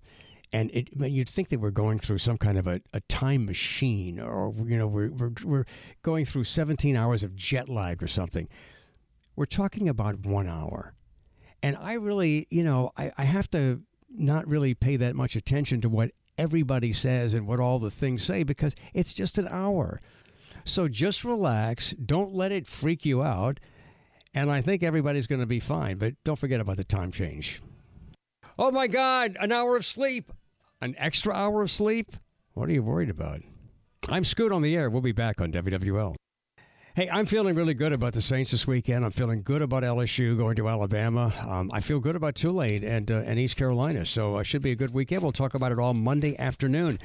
and 0.53 0.71
it, 0.73 0.89
you'd 0.99 1.29
think 1.29 1.51
that 1.51 1.61
we're 1.61 1.71
going 1.71 1.99
through 1.99 2.19
some 2.19 2.39
kind 2.39 2.59
of 2.59 2.67
a, 2.67 2.81
a 2.93 3.01
time 3.01 3.45
machine, 3.45 4.19
or 4.19 4.55
you 4.67 4.79
know, 4.79 4.87
we're, 4.87 5.11
we're 5.11 5.33
we're 5.45 5.65
going 6.03 6.25
through 6.25 6.45
17 6.45 6.97
hours 6.97 7.23
of 7.23 7.37
jet 7.37 7.69
lag 7.69 8.03
or 8.03 8.09
something. 8.09 8.49
We're 9.37 9.47
talking 9.47 9.89
about 9.89 10.27
one 10.27 10.49
hour, 10.49 10.95
and 11.63 11.77
I 11.77 11.95
really, 11.95 12.47
you 12.51 12.63
know, 12.63 12.93
I, 12.97 13.13
I 13.19 13.25
have 13.25 13.51
to 13.51 13.83
not 14.11 14.47
really 14.49 14.75
pay 14.75 14.97
that 14.97 15.15
much 15.15 15.37
attention 15.37 15.81
to 15.83 15.89
what 15.89 16.13
everybody 16.39 16.93
says 16.93 17.35
and 17.35 17.47
what 17.47 17.61
all 17.61 17.79
the 17.79 17.91
things 17.91 18.23
say 18.23 18.43
because 18.43 18.75
it's 18.95 19.13
just 19.13 19.39
an 19.39 19.49
hour. 19.49 20.01
So 20.65 20.89
just 20.89 21.25
relax. 21.25 21.93
Don't 21.93 22.33
let 22.33 22.53
it 22.53 22.67
freak 22.67 23.05
you 23.05 23.23
out. 23.23 23.61
And 24.35 24.51
I 24.51 24.61
think 24.61 24.83
everybody's 24.83 25.27
going 25.27 25.41
to 25.41 25.47
be 25.47 25.61
fine. 25.61 25.99
But 25.99 26.15
don't 26.25 26.39
forget 26.39 26.61
about 26.61 26.77
the 26.77 26.85
time 26.85 27.11
change. 27.11 27.61
Oh 28.61 28.73
my 28.73 28.89
God, 28.89 29.37
an 29.39 29.53
hour 29.53 29.77
of 29.77 29.87
sleep. 29.87 30.33
An 30.81 30.97
extra 30.99 31.33
hour 31.33 31.63
of 31.63 31.71
sleep? 31.71 32.17
What 32.55 32.69
are 32.69 32.73
you 32.73 32.83
worried 32.83 33.09
about? 33.09 33.41
I'm 34.09 34.25
Scoot 34.25 34.51
on 34.51 34.63
the 34.63 34.75
air. 34.75 34.91
We'll 34.91 35.01
be 35.01 35.13
back 35.13 35.41
on 35.41 35.53
WWL. 35.53 36.17
Hey, 36.97 37.09
I'm 37.09 37.27
feeling 37.27 37.55
really 37.55 37.75
good 37.75 37.93
about 37.93 38.15
the 38.15 38.21
Saints 38.21 38.51
this 38.51 38.67
weekend. 38.67 39.05
I'm 39.05 39.13
feeling 39.13 39.43
good 39.43 39.63
about 39.63 39.85
LSU 39.85 40.37
going 40.37 40.57
to 40.57 40.69
Alabama. 40.69 41.33
Um, 41.49 41.71
I 41.73 41.79
feel 41.79 42.01
good 42.01 42.17
about 42.17 42.35
Tulane 42.35 42.83
and, 42.83 43.09
uh, 43.09 43.23
and 43.25 43.39
East 43.39 43.55
Carolina. 43.55 44.05
So 44.05 44.39
it 44.39 44.41
uh, 44.41 44.43
should 44.43 44.63
be 44.63 44.73
a 44.73 44.77
good 44.77 44.93
weekend. 44.93 45.23
We'll 45.23 45.31
talk 45.31 45.55
about 45.55 45.71
it 45.71 45.79
all 45.79 45.95
Monday 45.95 46.37
afternoon. 46.37 46.99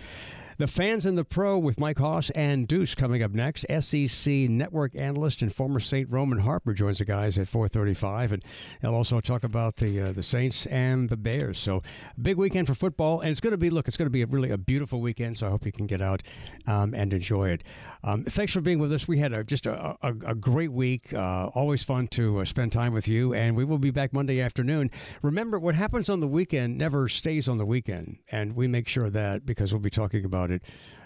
The 0.63 0.67
fans 0.67 1.05
and 1.05 1.17
the 1.17 1.25
pro 1.25 1.57
with 1.57 1.77
Mike 1.77 1.97
Hoss 1.97 2.29
and 2.29 2.65
Deuce 2.69 2.95
coming 2.95 3.21
up 3.21 3.31
next. 3.31 3.65
SEC 3.81 4.31
network 4.49 4.95
analyst 4.95 5.41
and 5.41 5.53
former 5.53 5.81
Saint 5.81 6.09
Roman 6.09 6.39
Harper 6.39 6.71
joins 6.73 6.99
the 6.99 7.03
guys 7.03 7.37
at 7.37 7.47
4:35, 7.47 8.31
and 8.31 8.45
they'll 8.81 8.95
also 8.95 9.19
talk 9.19 9.43
about 9.43 9.75
the 9.75 9.99
uh, 9.99 10.11
the 10.13 10.23
Saints 10.23 10.65
and 10.67 11.09
the 11.09 11.17
Bears. 11.17 11.59
So 11.59 11.81
big 12.21 12.37
weekend 12.37 12.67
for 12.67 12.75
football, 12.75 13.19
and 13.19 13.29
it's 13.29 13.41
going 13.41 13.51
to 13.51 13.57
be 13.57 13.69
look, 13.69 13.89
it's 13.89 13.97
going 13.97 14.05
to 14.05 14.09
be 14.09 14.21
a 14.21 14.25
really 14.25 14.51
a 14.51 14.57
beautiful 14.57 15.01
weekend. 15.01 15.37
So 15.37 15.47
I 15.47 15.49
hope 15.49 15.65
you 15.65 15.73
can 15.73 15.85
get 15.85 16.01
out 16.01 16.23
um, 16.65 16.93
and 16.93 17.11
enjoy 17.11 17.49
it. 17.49 17.65
Um, 18.03 18.25
thanks 18.25 18.51
for 18.51 18.59
being 18.59 18.79
with 18.79 18.91
us. 18.91 19.07
We 19.07 19.19
had 19.19 19.31
a, 19.31 19.43
just 19.43 19.65
a, 19.65 19.95
a, 20.01 20.09
a 20.25 20.35
great 20.35 20.71
week. 20.71 21.13
Uh, 21.13 21.47
always 21.55 21.83
fun 21.83 22.07
to 22.09 22.39
uh, 22.39 22.45
spend 22.45 22.73
time 22.73 22.93
with 22.93 23.07
you, 23.07 23.33
and 23.33 23.55
we 23.55 23.63
will 23.63 23.77
be 23.77 23.91
back 23.91 24.11
Monday 24.11 24.41
afternoon. 24.41 24.91
Remember, 25.21 25.57
what 25.57 25.75
happens 25.75 26.09
on 26.09 26.19
the 26.19 26.27
weekend 26.27 26.77
never 26.77 27.07
stays 27.07 27.47
on 27.47 27.57
the 27.57 27.65
weekend, 27.65 28.17
and 28.29 28.55
we 28.55 28.67
make 28.67 28.87
sure 28.87 29.09
that 29.09 29.45
because 29.45 29.71
we'll 29.71 29.79
be 29.79 29.89
talking 29.89 30.25
about 30.25 30.51
it 30.51 30.63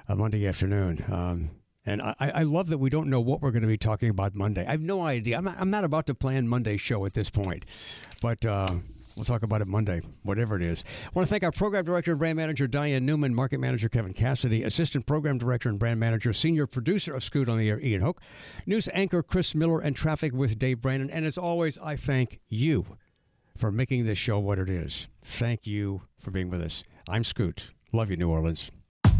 uh, 0.09 0.15
Monday 0.15 0.47
afternoon. 0.47 1.05
Um, 1.11 1.51
and 1.85 2.01
I, 2.01 2.15
I 2.19 2.43
love 2.43 2.67
that 2.67 2.79
we 2.79 2.89
don't 2.89 3.09
know 3.09 3.21
what 3.21 3.41
we're 3.41 3.51
going 3.51 3.61
to 3.61 3.67
be 3.67 3.77
talking 3.77 4.09
about 4.09 4.35
Monday. 4.35 4.65
I 4.65 4.71
have 4.71 4.81
no 4.81 5.03
idea. 5.03 5.37
I'm 5.37 5.45
not, 5.45 5.55
I'm 5.59 5.69
not 5.69 5.83
about 5.83 6.07
to 6.07 6.15
plan 6.15 6.47
Monday's 6.47 6.81
show 6.81 7.05
at 7.05 7.13
this 7.13 7.29
point, 7.29 7.65
but 8.21 8.45
uh, 8.45 8.67
we'll 9.17 9.25
talk 9.25 9.43
about 9.43 9.61
it 9.61 9.67
Monday, 9.67 10.01
whatever 10.23 10.55
it 10.55 10.65
is. 10.65 10.83
I 11.05 11.09
want 11.13 11.27
to 11.27 11.29
thank 11.29 11.43
our 11.43 11.51
program 11.51 11.83
director 11.83 12.11
and 12.11 12.19
brand 12.19 12.37
manager, 12.37 12.67
Diane 12.67 13.05
Newman, 13.05 13.33
market 13.33 13.59
manager, 13.59 13.89
Kevin 13.89 14.13
Cassidy, 14.13 14.63
assistant 14.63 15.05
program 15.05 15.37
director 15.37 15.69
and 15.69 15.79
brand 15.79 15.99
manager, 15.99 16.31
senior 16.33 16.67
producer 16.67 17.13
of 17.13 17.23
Scoot 17.23 17.49
on 17.49 17.57
the 17.57 17.69
Air, 17.69 17.79
Ian 17.79 18.01
Hoke, 18.01 18.21
news 18.65 18.87
anchor, 18.93 19.23
Chris 19.23 19.55
Miller, 19.55 19.79
and 19.79 19.95
traffic 19.95 20.33
with 20.33 20.57
Dave 20.59 20.81
Brandon. 20.81 21.09
And 21.09 21.25
as 21.25 21.37
always, 21.37 21.77
I 21.79 21.95
thank 21.95 22.39
you 22.47 22.85
for 23.57 23.71
making 23.71 24.05
this 24.05 24.17
show 24.17 24.39
what 24.39 24.59
it 24.59 24.69
is. 24.69 25.09
Thank 25.23 25.65
you 25.65 26.03
for 26.19 26.31
being 26.31 26.49
with 26.49 26.61
us. 26.61 26.83
I'm 27.09 27.23
Scoot. 27.23 27.71
Love 27.91 28.11
you, 28.11 28.17
New 28.17 28.29
Orleans. 28.29 28.71